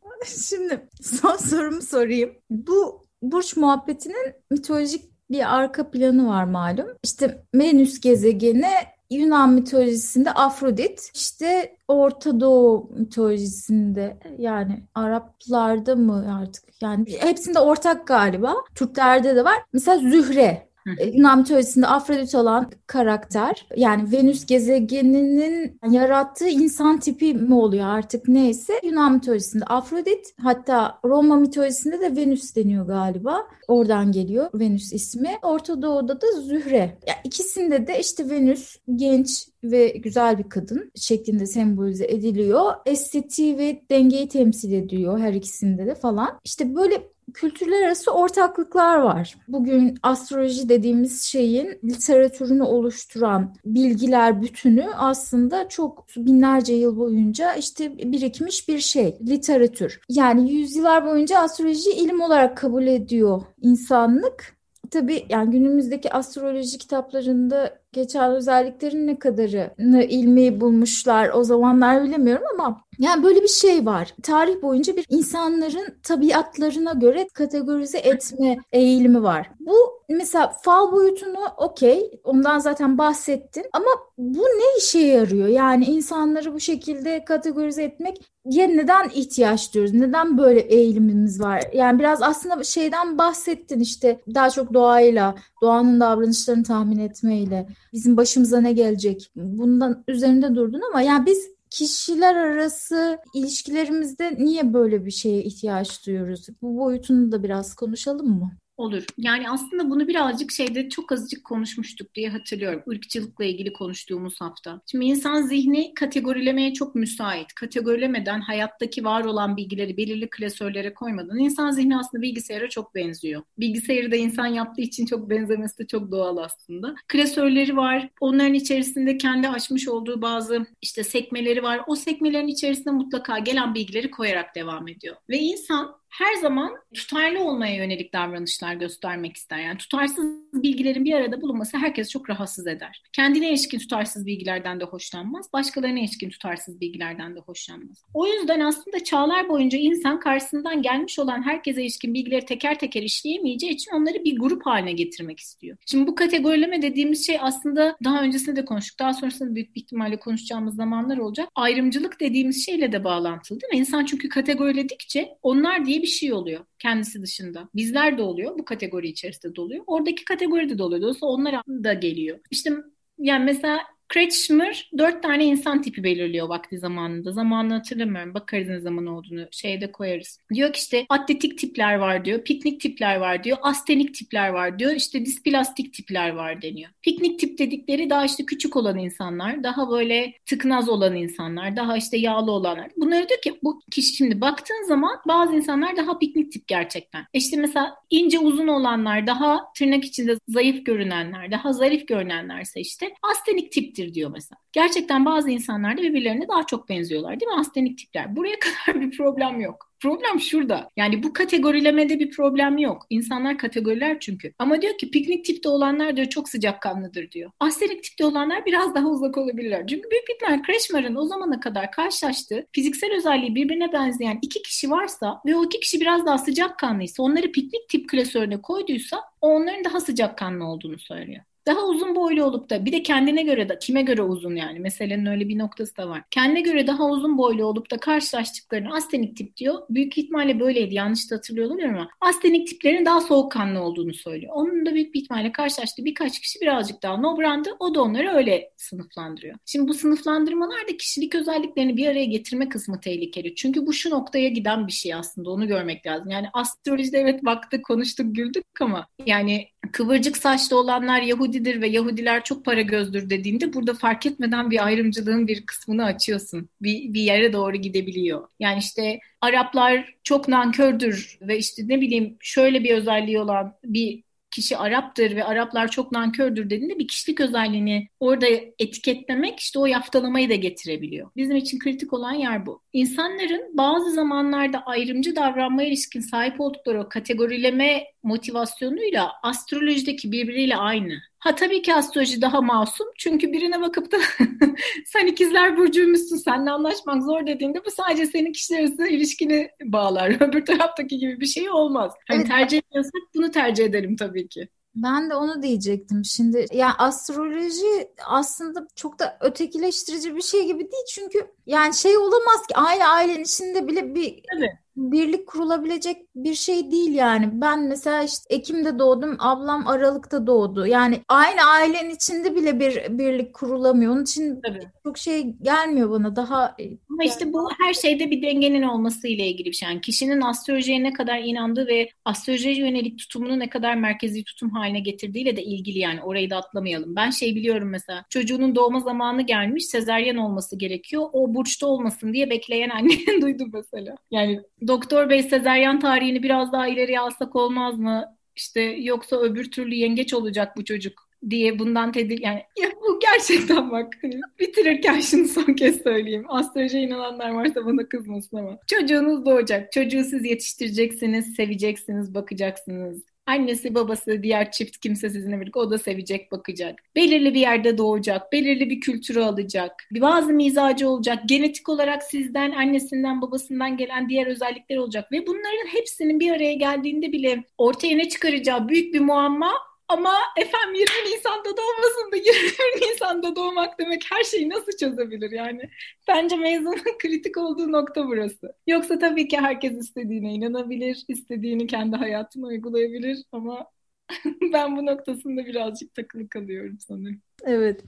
Şimdi 0.49 0.87
son 1.01 1.35
sorumu 1.35 1.81
sorayım. 1.81 2.31
Bu 2.49 3.05
burç 3.21 3.55
muhabbetinin 3.55 4.33
mitolojik 4.51 5.11
bir 5.31 5.55
arka 5.55 5.91
planı 5.91 6.27
var 6.27 6.43
malum. 6.43 6.87
İşte 7.03 7.43
Venüs 7.55 7.99
gezegeni 7.99 8.67
Yunan 9.11 9.53
mitolojisinde 9.53 10.31
Afrodit, 10.31 11.11
işte 11.13 11.75
Orta 11.87 12.39
Doğu 12.39 12.89
mitolojisinde 12.93 14.17
yani 14.37 14.83
Araplarda 14.95 15.95
mı 15.95 16.37
artık 16.41 16.63
yani 16.81 17.05
hepsinde 17.19 17.59
ortak 17.59 18.07
galiba. 18.07 18.55
Türklerde 18.75 19.35
de 19.35 19.45
var. 19.45 19.55
Mesela 19.73 19.97
Zühre 19.97 20.67
Yunan 21.13 21.39
mitolojisinde 21.39 21.87
Afrodit 21.87 22.35
olan 22.35 22.71
karakter 22.87 23.67
yani 23.75 24.11
Venüs 24.11 24.45
gezegeninin 24.45 25.79
yarattığı 25.89 26.47
insan 26.47 26.99
tipi 26.99 27.33
mi 27.33 27.53
oluyor 27.53 27.87
artık 27.87 28.27
neyse 28.27 28.73
Yunan 28.83 29.13
mitolojisinde 29.13 29.65
Afrodit 29.65 30.33
hatta 30.41 30.99
Roma 31.05 31.35
mitolojisinde 31.35 32.01
de 32.01 32.15
Venüs 32.15 32.55
deniyor 32.55 32.87
galiba. 32.87 33.47
Oradan 33.67 34.11
geliyor 34.11 34.49
Venüs 34.53 34.93
ismi. 34.93 35.37
Orta 35.41 35.81
Doğu'da 35.81 36.21
da 36.21 36.31
Zühre. 36.41 36.97
Yani 37.07 37.19
ikisinde 37.23 37.87
de 37.87 37.99
işte 37.99 38.29
Venüs 38.29 38.77
genç 38.95 39.50
ve 39.63 39.87
güzel 39.87 40.37
bir 40.37 40.49
kadın 40.49 40.91
şeklinde 40.95 41.45
sembolize 41.45 42.05
ediliyor. 42.05 42.73
Estetiği 42.85 43.57
ve 43.57 43.81
dengeyi 43.91 44.27
temsil 44.27 44.73
ediyor 44.73 45.19
her 45.19 45.33
ikisinde 45.33 45.85
de 45.85 45.95
falan. 45.95 46.39
İşte 46.43 46.75
böyle 46.75 47.11
kültürler 47.33 47.83
arası 47.83 48.11
ortaklıklar 48.11 48.97
var. 48.97 49.35
Bugün 49.47 49.97
astroloji 50.03 50.69
dediğimiz 50.69 51.21
şeyin 51.21 51.79
literatürünü 51.83 52.63
oluşturan 52.63 53.55
bilgiler 53.65 54.41
bütünü 54.41 54.89
aslında 54.95 55.69
çok 55.69 56.05
binlerce 56.17 56.73
yıl 56.73 56.97
boyunca 56.97 57.53
işte 57.53 57.97
birikmiş 57.97 58.67
bir 58.67 58.79
şey, 58.79 59.17
literatür. 59.27 59.99
Yani 60.09 60.53
yüzyıllar 60.53 61.05
boyunca 61.05 61.39
astroloji 61.39 61.91
ilim 61.91 62.21
olarak 62.21 62.57
kabul 62.57 62.87
ediyor 62.87 63.41
insanlık. 63.61 64.60
Tabii 64.91 65.25
yani 65.29 65.51
günümüzdeki 65.51 66.13
astroloji 66.13 66.77
kitaplarında 66.77 67.79
geçen 67.91 68.31
özelliklerin 68.31 69.07
ne 69.07 69.19
kadarını 69.19 70.03
ilmi 70.03 70.61
bulmuşlar 70.61 71.29
o 71.29 71.43
zamanlar 71.43 72.03
bilemiyorum 72.03 72.45
ama 72.53 72.83
yani 73.01 73.23
böyle 73.23 73.41
bir 73.41 73.47
şey 73.47 73.85
var. 73.85 74.15
Tarih 74.23 74.61
boyunca 74.61 74.95
bir 74.95 75.05
insanların 75.09 75.95
tabiatlarına 76.03 76.93
göre 76.93 77.27
kategorize 77.33 77.97
etme 77.97 78.57
eğilimi 78.71 79.23
var. 79.23 79.49
Bu 79.59 79.73
mesela 80.09 80.53
fal 80.61 80.91
boyutunu 80.91 81.39
okey 81.57 82.21
ondan 82.23 82.59
zaten 82.59 82.97
bahsettin 82.97 83.65
ama 83.73 83.89
bu 84.17 84.41
ne 84.41 84.77
işe 84.77 84.99
yarıyor? 84.99 85.47
Yani 85.47 85.85
insanları 85.85 86.53
bu 86.53 86.59
şekilde 86.59 87.25
kategorize 87.25 87.83
etmek 87.83 88.31
ya 88.45 88.67
neden 88.67 89.09
ihtiyaç 89.09 89.73
duyuyoruz? 89.73 89.99
Neden 89.99 90.37
böyle 90.37 90.59
eğilimimiz 90.59 91.41
var? 91.41 91.63
Yani 91.73 91.99
biraz 91.99 92.21
aslında 92.21 92.63
şeyden 92.63 93.17
bahsettin 93.17 93.79
işte 93.79 94.21
daha 94.35 94.49
çok 94.49 94.73
doğayla, 94.73 95.35
doğanın 95.61 95.99
davranışlarını 95.99 96.63
tahmin 96.63 96.99
etmeyle 96.99 97.67
bizim 97.93 98.17
başımıza 98.17 98.61
ne 98.61 98.73
gelecek? 98.73 99.31
Bundan 99.35 100.03
üzerinde 100.07 100.55
durdun 100.55 100.81
ama 100.91 101.01
yani 101.01 101.25
biz 101.25 101.60
kişiler 101.71 102.35
arası 102.35 103.19
ilişkilerimizde 103.33 104.35
niye 104.37 104.73
böyle 104.73 105.05
bir 105.05 105.11
şeye 105.11 105.43
ihtiyaç 105.43 106.07
duyuyoruz? 106.07 106.47
Bu 106.61 106.77
boyutunu 106.77 107.31
da 107.31 107.43
biraz 107.43 107.75
konuşalım 107.75 108.27
mı? 108.39 108.60
Olur. 108.77 109.05
Yani 109.17 109.49
aslında 109.49 109.89
bunu 109.89 110.07
birazcık 110.07 110.51
şeyde 110.51 110.89
çok 110.89 111.11
azıcık 111.11 111.43
konuşmuştuk 111.43 112.15
diye 112.15 112.29
hatırlıyorum. 112.29 112.83
Irkçılıkla 112.91 113.45
ilgili 113.45 113.73
konuştuğumuz 113.73 114.41
hafta. 114.41 114.81
Şimdi 114.91 115.05
insan 115.05 115.41
zihni 115.41 115.93
kategorilemeye 115.93 116.73
çok 116.73 116.95
müsait. 116.95 117.53
Kategorilemeden 117.53 118.41
hayattaki 118.41 119.03
var 119.03 119.23
olan 119.23 119.57
bilgileri 119.57 119.97
belirli 119.97 120.29
klasörlere 120.29 120.93
koymadan 120.93 121.37
insan 121.37 121.71
zihni 121.71 121.97
aslında 121.97 122.21
bilgisayara 122.21 122.69
çok 122.69 122.95
benziyor. 122.95 123.41
Bilgisayarı 123.57 124.11
da 124.11 124.15
insan 124.15 124.45
yaptığı 124.45 124.81
için 124.81 125.05
çok 125.05 125.29
benzemesi 125.29 125.79
de 125.79 125.87
çok 125.87 126.11
doğal 126.11 126.37
aslında. 126.37 126.95
Klasörleri 127.07 127.77
var. 127.77 128.09
Onların 128.21 128.53
içerisinde 128.53 129.17
kendi 129.17 129.49
açmış 129.49 129.87
olduğu 129.87 130.21
bazı 130.21 130.65
işte 130.81 131.03
sekmeleri 131.03 131.63
var. 131.63 131.81
O 131.87 131.95
sekmelerin 131.95 132.47
içerisinde 132.47 132.91
mutlaka 132.91 133.39
gelen 133.39 133.73
bilgileri 133.73 134.11
koyarak 134.11 134.55
devam 134.55 134.87
ediyor. 134.87 135.15
Ve 135.29 135.37
insan 135.37 136.00
her 136.11 136.35
zaman 136.35 136.71
tutarlı 136.93 137.43
olmaya 137.43 137.75
yönelik 137.75 138.13
davranışlar 138.13 138.73
göstermek 138.73 139.37
ister. 139.37 139.59
Yani 139.59 139.77
tutarsız 139.77 140.25
bilgilerin 140.53 141.05
bir 141.05 141.13
arada 141.13 141.41
bulunması 141.41 141.77
herkes 141.77 142.09
çok 142.09 142.29
rahatsız 142.29 142.67
eder. 142.67 143.03
Kendine 143.13 143.49
ilişkin 143.49 143.79
tutarsız 143.79 144.25
bilgilerden 144.25 144.79
de 144.79 144.83
hoşlanmaz, 144.83 145.53
başkalarına 145.53 145.99
ilişkin 145.99 146.29
tutarsız 146.29 146.81
bilgilerden 146.81 147.35
de 147.35 147.39
hoşlanmaz. 147.39 148.03
O 148.13 148.27
yüzden 148.27 148.59
aslında 148.59 149.03
çağlar 149.03 149.49
boyunca 149.49 149.77
insan 149.77 150.19
karşısından 150.19 150.81
gelmiş 150.81 151.19
olan 151.19 151.43
herkese 151.43 151.81
ilişkin 151.81 152.13
bilgileri 152.13 152.45
teker 152.45 152.79
teker 152.79 153.03
işleyemeyeceği 153.03 153.73
için 153.73 153.91
onları 153.91 154.23
bir 154.23 154.39
grup 154.39 154.65
haline 154.65 154.91
getirmek 154.91 155.39
istiyor. 155.39 155.77
Şimdi 155.85 156.07
bu 156.07 156.15
kategorileme 156.15 156.81
dediğimiz 156.81 157.27
şey 157.27 157.37
aslında 157.41 157.97
daha 158.03 158.21
öncesinde 158.21 158.55
de 158.55 158.65
konuştuk. 158.65 158.99
Daha 158.99 159.13
sonrasında 159.13 159.55
büyük 159.55 159.75
bir 159.75 159.81
ihtimalle 159.81 160.19
konuşacağımız 160.19 160.75
zamanlar 160.75 161.17
olacak. 161.17 161.49
Ayrımcılık 161.55 162.19
dediğimiz 162.19 162.65
şeyle 162.65 162.91
de 162.91 163.03
bağlantılı 163.03 163.61
değil 163.61 163.73
mi? 163.73 163.79
İnsan 163.79 164.05
çünkü 164.05 164.29
kategoriledikçe 164.29 165.37
onlar 165.41 165.85
diye 165.85 166.00
bir 166.01 166.07
şey 166.07 166.33
oluyor 166.33 166.65
kendisi 166.79 167.21
dışında. 167.21 167.69
Bizler 167.75 168.17
de 168.17 168.21
oluyor. 168.21 168.59
Bu 168.59 168.65
kategori 168.65 169.07
içerisinde 169.07 169.55
de 169.55 169.61
oluyor. 169.61 169.83
Oradaki 169.87 170.25
kategoride 170.25 170.77
de 170.77 170.83
oluyor. 170.83 171.01
Dolayısıyla 171.01 171.27
onlar 171.27 171.55
da 171.67 171.93
geliyor. 171.93 172.39
İşte 172.51 172.73
yani 173.17 173.45
mesela 173.45 173.79
Kretschmer 174.11 174.89
dört 174.97 175.23
tane 175.23 175.45
insan 175.45 175.81
tipi 175.81 176.03
belirliyor 176.03 176.49
vakti 176.49 176.77
zamanında. 176.77 177.31
Zamanını 177.31 177.73
hatırlamıyorum. 177.73 178.33
Bakarız 178.33 178.67
ne 178.67 178.79
zaman 178.79 179.05
olduğunu. 179.05 179.47
Şeyde 179.51 179.91
koyarız. 179.91 180.39
Diyor 180.53 180.73
ki 180.73 180.79
işte 180.79 181.05
atletik 181.09 181.57
tipler 181.57 181.95
var 181.95 182.25
diyor. 182.25 182.43
Piknik 182.43 182.81
tipler 182.81 183.15
var 183.15 183.43
diyor. 183.43 183.57
Astenik 183.61 184.15
tipler 184.15 184.49
var 184.49 184.79
diyor. 184.79 184.91
İşte 184.91 185.25
displastik 185.25 185.93
tipler 185.93 186.29
var 186.29 186.61
deniyor. 186.61 186.91
Piknik 187.01 187.39
tip 187.39 187.59
dedikleri 187.59 188.09
daha 188.09 188.25
işte 188.25 188.45
küçük 188.45 188.75
olan 188.75 188.97
insanlar. 188.97 189.63
Daha 189.63 189.89
böyle 189.89 190.33
tıknaz 190.45 190.89
olan 190.89 191.15
insanlar. 191.15 191.75
Daha 191.75 191.97
işte 191.97 192.17
yağlı 192.17 192.51
olanlar. 192.51 192.91
Bunları 192.97 193.29
diyor 193.29 193.41
ki 193.41 193.59
bu 193.63 193.81
kişi 193.91 194.15
şimdi 194.15 194.41
baktığın 194.41 194.87
zaman 194.87 195.17
bazı 195.27 195.55
insanlar 195.55 195.97
daha 195.97 196.19
piknik 196.19 196.51
tip 196.51 196.67
gerçekten. 196.67 197.25
İşte 197.33 197.57
mesela 197.57 197.95
ince 198.09 198.39
uzun 198.39 198.67
olanlar 198.67 199.27
daha 199.27 199.73
tırnak 199.77 200.05
içinde 200.05 200.37
zayıf 200.47 200.85
görünenler. 200.85 201.51
Daha 201.51 201.73
zarif 201.73 202.07
görünenlerse 202.07 202.81
işte 202.81 203.13
astenik 203.31 203.71
tiptir 203.71 204.00
tiptir 204.01 204.13
diyor 204.13 204.31
mesela. 204.33 204.59
Gerçekten 204.73 205.25
bazı 205.25 205.51
insanlar 205.51 205.97
da 205.97 206.01
birbirlerine 206.01 206.47
daha 206.47 206.65
çok 206.65 206.89
benziyorlar 206.89 207.39
değil 207.39 207.51
mi? 207.51 207.59
Astenik 207.59 207.97
tipler. 207.97 208.35
Buraya 208.35 208.55
kadar 208.85 209.01
bir 209.01 209.17
problem 209.17 209.59
yok. 209.59 209.91
Problem 209.99 210.39
şurada. 210.39 210.89
Yani 210.97 211.23
bu 211.23 211.33
kategorilemede 211.33 212.19
bir 212.19 212.31
problem 212.31 212.77
yok. 212.77 213.05
İnsanlar 213.09 213.57
kategoriler 213.57 214.19
çünkü. 214.19 214.53
Ama 214.59 214.81
diyor 214.81 214.97
ki 214.97 215.11
piknik 215.11 215.45
tipte 215.45 215.69
olanlar 215.69 216.15
diyor 216.15 216.27
çok 216.27 216.49
sıcakkanlıdır 216.49 217.31
diyor. 217.31 217.51
Astenik 217.59 218.03
tipte 218.03 218.25
olanlar 218.25 218.65
biraz 218.65 218.95
daha 218.95 219.07
uzak 219.07 219.37
olabilirler. 219.37 219.87
Çünkü 219.87 220.09
büyük 220.11 220.29
ihtimal 220.33 220.63
Kreşmar'ın 220.63 221.15
o 221.15 221.25
zamana 221.25 221.59
kadar 221.59 221.91
karşılaştığı 221.91 222.67
fiziksel 222.71 223.15
özelliği 223.17 223.55
birbirine 223.55 223.93
benzeyen 223.93 224.39
iki 224.41 224.61
kişi 224.61 224.91
varsa 224.91 225.41
ve 225.45 225.55
o 225.55 225.65
iki 225.65 225.79
kişi 225.79 226.01
biraz 226.01 226.25
daha 226.25 226.37
sıcakkanlıysa 226.37 227.23
onları 227.23 227.51
piknik 227.51 227.89
tip 227.89 228.09
klasörüne 228.09 228.61
koyduysa 228.61 229.21
onların 229.41 229.83
daha 229.83 229.99
sıcakkanlı 229.99 230.65
olduğunu 230.65 230.99
söylüyor 230.99 231.43
daha 231.67 231.87
uzun 231.87 232.15
boylu 232.15 232.43
olup 232.43 232.69
da 232.69 232.85
bir 232.85 232.91
de 232.91 233.03
kendine 233.03 233.43
göre 233.43 233.69
de 233.69 233.79
kime 233.79 234.01
göre 234.01 234.21
uzun 234.21 234.55
yani 234.55 234.79
meselenin 234.79 235.25
öyle 235.25 235.49
bir 235.49 235.57
noktası 235.57 235.97
da 235.97 236.09
var. 236.09 236.23
Kendine 236.31 236.61
göre 236.61 236.87
daha 236.87 237.09
uzun 237.09 237.37
boylu 237.37 237.65
olup 237.65 237.91
da 237.91 237.97
karşılaştıklarını 237.97 238.95
astenik 238.95 239.37
tip 239.37 239.57
diyor. 239.57 239.75
Büyük 239.89 240.17
ihtimalle 240.17 240.59
böyleydi 240.59 240.95
yanlış 240.95 241.31
da 241.31 241.35
hatırlıyor 241.35 241.67
olabilirim 241.67 241.95
ama 241.95 242.09
astenik 242.21 242.67
tiplerin 242.67 243.05
daha 243.05 243.21
soğukkanlı 243.21 243.81
olduğunu 243.81 244.13
söylüyor. 244.13 244.53
Onun 244.55 244.85
da 244.85 244.93
büyük 244.93 245.13
bir 245.13 245.21
ihtimalle 245.21 245.51
karşılaştığı 245.51 246.05
birkaç 246.05 246.39
kişi 246.39 246.61
birazcık 246.61 247.03
daha 247.03 247.17
nobrandı. 247.17 247.69
O 247.79 247.95
da 247.95 248.01
onları 248.01 248.29
öyle 248.29 248.71
sınıflandırıyor. 248.77 249.55
Şimdi 249.65 249.87
bu 249.87 249.93
sınıflandırmalar 249.93 250.87
da 250.91 250.97
kişilik 250.97 251.35
özelliklerini 251.35 251.97
bir 251.97 252.07
araya 252.07 252.25
getirme 252.25 252.69
kısmı 252.69 252.99
tehlikeli. 252.99 253.55
Çünkü 253.55 253.85
bu 253.85 253.93
şu 253.93 254.09
noktaya 254.09 254.49
giden 254.49 254.87
bir 254.87 254.91
şey 254.91 255.13
aslında 255.13 255.49
onu 255.49 255.67
görmek 255.67 256.05
lazım. 256.05 256.29
Yani 256.29 256.47
astrolojide 256.53 257.17
evet 257.17 257.45
baktık 257.45 257.85
konuştuk 257.85 258.35
güldük 258.35 258.81
ama 258.81 259.07
yani 259.25 259.67
kıvırcık 259.91 260.37
saçlı 260.37 260.77
olanlar 260.77 261.21
Yahudidir 261.21 261.81
ve 261.81 261.87
Yahudiler 261.87 262.43
çok 262.43 262.65
para 262.65 262.81
gözdür 262.81 263.29
dediğinde 263.29 263.73
burada 263.73 263.93
fark 263.93 264.25
etmeden 264.25 264.71
bir 264.71 264.85
ayrımcılığın 264.85 265.47
bir 265.47 265.65
kısmını 265.65 266.05
açıyorsun. 266.05 266.69
Bir, 266.81 267.13
bir 267.13 267.21
yere 267.21 267.53
doğru 267.53 267.75
gidebiliyor. 267.75 268.47
Yani 268.59 268.79
işte 268.79 269.19
Araplar 269.41 270.15
çok 270.23 270.47
nankördür 270.47 271.37
ve 271.41 271.57
işte 271.57 271.87
ne 271.87 272.01
bileyim 272.01 272.37
şöyle 272.39 272.83
bir 272.83 272.95
özelliği 272.95 273.39
olan 273.39 273.73
bir 273.83 274.23
kişi 274.51 274.77
Arap'tır 274.77 275.35
ve 275.35 275.43
Araplar 275.43 275.87
çok 275.87 276.11
nankördür 276.11 276.69
dediğinde 276.69 276.99
bir 276.99 277.07
kişilik 277.07 277.41
özelliğini 277.41 278.07
orada 278.19 278.47
etiketlemek 278.79 279.59
işte 279.59 279.79
o 279.79 279.85
yaftalamayı 279.85 280.49
da 280.49 280.55
getirebiliyor. 280.55 281.29
Bizim 281.35 281.55
için 281.55 281.79
kritik 281.79 282.13
olan 282.13 282.33
yer 282.33 282.65
bu. 282.65 282.81
İnsanların 282.93 283.77
bazı 283.77 284.11
zamanlarda 284.11 284.83
ayrımcı 284.85 285.35
davranmaya 285.35 285.87
ilişkin 285.87 286.21
sahip 286.21 286.61
oldukları 286.61 287.01
o 287.01 287.09
kategorileme 287.09 288.03
motivasyonuyla 288.23 289.31
astrolojideki 289.43 290.31
birbiriyle 290.31 290.77
aynı. 290.77 291.13
Ha 291.39 291.55
tabii 291.55 291.81
ki 291.81 291.93
astroloji 291.93 292.41
daha 292.41 292.61
masum. 292.61 293.07
Çünkü 293.17 293.53
birine 293.53 293.81
bakıp 293.81 294.11
da 294.11 294.17
sen 295.05 295.27
ikizler 295.27 295.77
burcuymuşsun, 295.77 296.37
seninle 296.37 296.71
anlaşmak 296.71 297.23
zor 297.23 297.47
dediğinde 297.47 297.85
bu 297.85 297.91
sadece 297.91 298.25
senin 298.25 298.51
kişiler 298.51 298.79
arası 298.79 299.07
ilişkini 299.07 299.69
bağlar. 299.83 300.29
Öbür 300.39 300.65
taraftaki 300.65 301.17
gibi 301.17 301.39
bir 301.39 301.45
şey 301.45 301.69
olmaz. 301.69 302.13
Hani 302.27 302.37
evet. 302.37 302.47
tercih 302.47 302.77
etmiyorsak 302.77 303.21
bunu 303.35 303.51
tercih 303.51 303.85
ederim 303.85 304.15
tabii 304.15 304.47
ki. 304.47 304.67
Ben 304.95 305.29
de 305.29 305.35
onu 305.35 305.63
diyecektim. 305.63 306.25
Şimdi 306.25 306.65
yani 306.71 306.93
astroloji 306.97 308.11
aslında 308.25 308.87
çok 308.95 309.19
da 309.19 309.37
ötekileştirici 309.41 310.35
bir 310.35 310.41
şey 310.41 310.65
gibi 310.65 310.79
değil. 310.79 311.05
Çünkü 311.13 311.51
yani 311.65 311.93
şey 311.93 312.17
olamaz 312.17 312.67
ki 312.67 312.75
aile 312.75 313.05
ailenin 313.05 313.43
içinde 313.43 313.87
bile 313.87 314.15
bir 314.15 314.43
evet 314.57 314.71
birlik 315.11 315.47
kurulabilecek 315.47 316.17
bir 316.35 316.53
şey 316.53 316.91
değil 316.91 317.13
yani. 317.13 317.49
Ben 317.53 317.87
mesela 317.87 318.23
işte 318.23 318.55
Ekim'de 318.55 318.99
doğdum, 318.99 319.35
ablam 319.39 319.87
Aralık'ta 319.87 320.47
doğdu. 320.47 320.87
Yani 320.87 321.21
aynı 321.27 321.61
ailenin 321.61 322.09
içinde 322.09 322.55
bile 322.55 322.79
bir 322.79 323.17
birlik 323.17 323.53
kurulamıyor. 323.53 324.13
Onun 324.13 324.23
için 324.23 324.61
Tabii. 324.61 324.87
çok 325.03 325.17
şey 325.17 325.43
gelmiyor 325.61 326.11
bana. 326.11 326.35
Daha 326.35 326.75
e, 326.79 326.83
Ama 327.09 327.23
işte 327.23 327.53
bu 327.53 327.69
her 327.85 327.93
şeyde 327.93 328.31
bir 328.31 328.41
dengenin 328.41 328.81
olması 328.81 329.27
ile 329.27 329.47
ilgili 329.47 329.67
bir 329.69 329.73
şey. 329.73 329.89
Yani 329.89 330.01
kişinin 330.01 330.41
astrolojiye 330.41 331.03
ne 331.03 331.13
kadar 331.13 331.39
inandığı 331.39 331.87
ve 331.87 332.09
astrolojiye 332.25 332.77
yönelik 332.77 333.19
tutumunu 333.19 333.59
ne 333.59 333.69
kadar 333.69 333.95
merkezi 333.95 334.43
tutum 334.43 334.69
haline 334.69 334.99
getirdiğiyle 334.99 335.57
de 335.57 335.63
ilgili 335.63 335.99
yani. 335.99 336.23
Orayı 336.23 336.49
da 336.49 336.57
atlamayalım. 336.57 337.15
Ben 337.15 337.29
şey 337.29 337.55
biliyorum 337.55 337.89
mesela. 337.89 338.25
Çocuğunun 338.29 338.75
doğma 338.75 338.99
zamanı 338.99 339.41
gelmiş, 339.41 339.85
sezeryen 339.85 340.35
olması 340.35 340.75
gerekiyor. 340.77 341.29
O 341.33 341.55
burçta 341.55 341.87
olmasın 341.87 342.33
diye 342.33 342.49
bekleyen 342.49 342.89
anne 342.89 343.13
duydum 343.41 343.69
mesela. 343.73 344.15
Yani 344.31 344.61
doktor 344.91 345.29
bey 345.29 345.43
sezeryan 345.43 345.99
tarihini 345.99 346.43
biraz 346.43 346.71
daha 346.71 346.87
ileriye 346.87 347.19
alsak 347.19 347.55
olmaz 347.55 347.99
mı? 347.99 348.37
İşte 348.55 348.81
yoksa 348.81 349.39
öbür 349.41 349.71
türlü 349.71 349.95
yengeç 349.95 350.33
olacak 350.33 350.77
bu 350.77 350.85
çocuk 350.85 351.29
diye 351.49 351.79
bundan 351.79 352.11
tedir 352.11 352.39
yani 352.41 352.63
ya 352.81 352.89
bu 353.01 353.19
gerçekten 353.19 353.91
bak 353.91 354.13
hani 354.21 354.39
bitirirken 354.59 355.19
şunu 355.19 355.47
son 355.47 355.73
kez 355.73 356.03
söyleyeyim. 356.03 356.45
Astrolojiye 356.47 357.03
inananlar 357.03 357.49
varsa 357.49 357.85
bana 357.85 358.09
kızmasın 358.09 358.57
ama. 358.57 358.79
Çocuğunuz 358.87 359.45
doğacak. 359.45 359.91
Çocuğu 359.91 360.23
siz 360.23 360.45
yetiştireceksiniz, 360.45 361.55
seveceksiniz, 361.55 362.33
bakacaksınız. 362.33 363.23
Annesi, 363.45 363.95
babası, 363.95 364.43
diğer 364.43 364.71
çift 364.71 364.97
kimse 364.97 365.29
sizinle 365.29 365.61
birlikte 365.61 365.79
o 365.79 365.91
da 365.91 365.97
sevecek, 365.97 366.51
bakacak. 366.51 366.99
Belirli 367.15 367.53
bir 367.53 367.59
yerde 367.59 367.97
doğacak, 367.97 368.51
belirli 368.51 368.89
bir 368.89 368.99
kültürü 369.01 369.39
alacak. 369.39 369.91
Bazı 370.21 370.53
mizacı 370.53 371.09
olacak. 371.09 371.39
Genetik 371.45 371.89
olarak 371.89 372.23
sizden, 372.23 372.71
annesinden, 372.71 373.41
babasından 373.41 373.97
gelen 373.97 374.29
diğer 374.29 374.47
özellikler 374.47 374.97
olacak. 374.97 375.31
Ve 375.31 375.47
bunların 375.47 375.87
hepsinin 375.93 376.39
bir 376.39 376.51
araya 376.51 376.73
geldiğinde 376.73 377.31
bile 377.31 377.63
ortaya 377.77 378.15
ne 378.15 378.29
çıkaracağı 378.29 378.89
büyük 378.89 379.13
bir 379.13 379.19
muamma 379.19 379.71
ama 380.11 380.33
efendim 380.57 380.93
20 380.95 381.35
Nisan'da 381.35 381.69
doğmasın 381.77 382.31
da 382.31 382.35
21 382.35 383.11
Nisan'da 383.11 383.55
doğmak 383.55 383.99
demek 383.99 384.23
her 384.31 384.43
şeyi 384.43 384.69
nasıl 384.69 384.91
çözebilir 384.99 385.51
yani? 385.51 385.81
Bence 386.27 386.55
mezunun 386.55 386.95
kritik 387.19 387.57
olduğu 387.57 387.91
nokta 387.91 388.27
burası. 388.27 388.73
Yoksa 388.87 389.19
tabii 389.19 389.47
ki 389.47 389.57
herkes 389.57 389.97
istediğine 389.97 390.53
inanabilir, 390.53 391.25
istediğini 391.27 391.87
kendi 391.87 392.15
hayatına 392.15 392.67
uygulayabilir 392.67 393.43
ama 393.51 393.87
ben 394.73 394.97
bu 394.97 395.05
noktasında 395.05 395.65
birazcık 395.65 396.13
takılı 396.13 396.49
kalıyorum 396.49 396.97
sanırım. 397.07 397.41
Evet. 397.63 398.01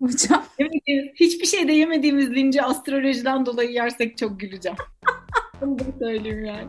Hocam. 0.00 0.44
Yemediğimiz, 0.58 1.14
hiçbir 1.14 1.46
şeyde 1.46 1.72
yemediğimiz 1.72 2.30
linci 2.30 2.62
astrolojiden 2.62 3.46
dolayı 3.46 3.70
yersek 3.70 4.18
çok 4.18 4.40
güleceğim. 4.40 4.78
Bunu 5.60 5.78
da 5.78 5.84
söyleyeyim 5.98 6.44
yani. 6.44 6.68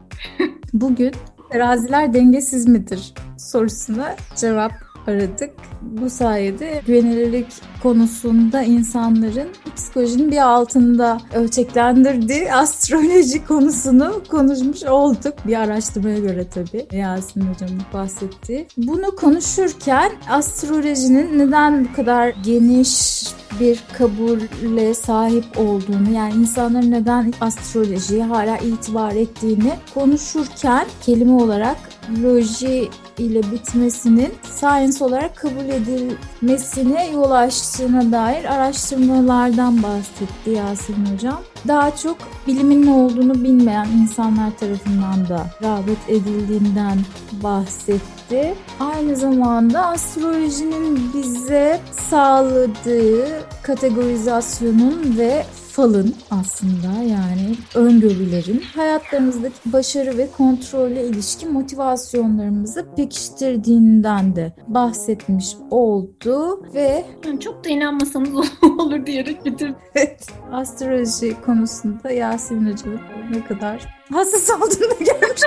Bugün 0.74 1.12
teraziler 1.52 2.14
dengesiz 2.14 2.68
midir 2.68 3.14
sorusuna 3.38 4.16
cevap 4.36 4.72
aradık. 5.08 5.52
Bu 5.82 6.10
sayede 6.10 6.82
güvenilirlik 6.88 7.48
konusunda 7.84 8.62
insanların 8.62 9.48
psikolojinin 9.76 10.32
bir 10.32 10.38
altında 10.38 11.18
ölçeklendirdiği 11.36 12.54
astroloji 12.54 13.46
konusunu 13.46 14.22
konuşmuş 14.30 14.84
olduk. 14.84 15.34
Bir 15.48 15.56
araştırmaya 15.56 16.20
göre 16.20 16.48
tabii 16.54 16.88
Yasemin 16.92 17.54
Hocam'ın 17.54 17.82
bahsettiği. 17.94 18.68
Bunu 18.78 19.16
konuşurken 19.16 20.12
astrolojinin 20.30 21.40
neden 21.40 21.86
bu 21.86 21.96
kadar 21.96 22.30
geniş 22.30 23.24
bir 23.60 23.84
kabulle 23.98 24.94
sahip 24.94 25.46
olduğunu 25.58 26.12
yani 26.14 26.34
insanların 26.34 26.92
neden 26.92 27.34
astrolojiye 27.42 28.24
hala 28.24 28.58
itibar 28.58 29.12
ettiğini 29.12 29.74
konuşurken 29.94 30.86
kelime 31.02 31.34
olarak 31.34 31.78
loji 32.24 32.90
ile 33.18 33.42
bitmesinin 33.52 34.34
science 34.60 35.04
olarak 35.04 35.36
kabul 35.36 35.70
edilmesine 35.70 37.10
yol 37.12 37.32
açtığına 37.32 38.12
dair 38.12 38.46
araştırmalardan 38.46 39.84
bahsetti 39.84 40.50
Yasemin 40.50 41.06
Hocam. 41.06 41.42
Daha 41.68 41.96
çok 41.96 42.18
bilimin 42.48 42.86
ne 42.86 42.92
olduğunu 42.92 43.34
bilmeyen 43.44 43.88
insanlar 44.02 44.58
tarafından 44.58 45.30
da 45.30 45.46
rağbet 45.64 46.10
edildiğinden 46.10 47.00
bahsetti. 47.32 48.56
Aynı 48.80 49.16
zamanda 49.16 49.86
astrolojinin 49.86 51.14
bize 51.14 51.80
sağladığı 52.10 53.26
kategorizasyonun 53.64 55.18
ve 55.18 55.46
falın 55.76 56.16
aslında 56.32 57.04
yani 57.04 57.56
öngörülerin 57.76 58.62
hayatlarımızdaki 58.76 59.56
başarı 59.66 60.18
ve 60.18 60.28
kontrolle 60.38 61.08
ilişkin 61.08 61.54
motivasyonlarımızı 61.54 62.86
pekiştirdiğinden 62.96 64.36
de 64.36 64.54
bahsetmiş 64.68 65.56
oldu 65.72 66.64
ve 66.74 67.06
yani 67.26 67.40
çok 67.40 67.66
da 67.66 67.70
inanmasanız 67.70 68.30
olur 68.80 69.06
diyerek 69.06 69.46
bitirdim. 69.46 69.76
Evet. 69.96 70.28
Astroloji 70.52 71.42
konusunda 71.46 72.12
Yasemin 72.12 72.72
Hoca'nın 72.72 73.00
ne 73.32 73.46
kadar 73.46 73.96
hassas 74.12 74.50
olduğunu 74.50 75.00
görmüş 75.00 75.42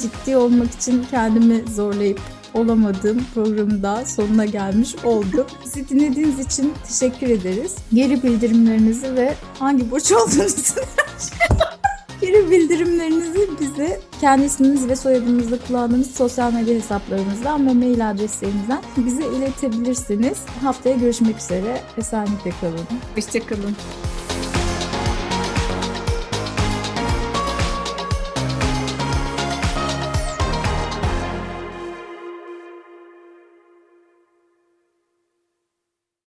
Ciddi 0.00 0.36
olmak 0.36 0.70
için 0.70 1.06
kendimi 1.10 1.64
zorlayıp 1.68 2.20
olamadığım 2.54 3.24
programın 3.34 3.82
da 3.82 4.04
sonuna 4.06 4.44
gelmiş 4.44 4.94
olduk. 5.04 5.46
Bizi 5.64 5.88
dinlediğiniz 5.88 6.38
için 6.38 6.74
teşekkür 6.88 7.28
ederiz. 7.28 7.74
Geri 7.92 8.22
bildirimlerinizi 8.22 9.16
ve 9.16 9.34
hangi 9.58 9.90
burç 9.90 10.12
olduğunuzu 10.12 10.80
Geri 12.20 12.50
bildirimlerinizi 12.50 13.48
bize 13.60 14.00
kendi 14.20 14.44
isminiz 14.44 14.88
ve 14.88 14.96
soyadınızda 14.96 15.58
kullandığınız 15.66 16.10
sosyal 16.10 16.52
medya 16.52 16.74
hesaplarımızdan 16.74 17.66
ve 17.66 17.72
mail 17.72 18.10
adreslerimizden 18.10 18.82
bize 18.96 19.26
iletebilirsiniz. 19.26 20.38
Haftaya 20.62 20.96
görüşmek 20.96 21.38
üzere. 21.38 21.80
Esenlikle 21.96 22.50
kalın. 22.60 22.86
Hoşçakalın. 23.14 23.76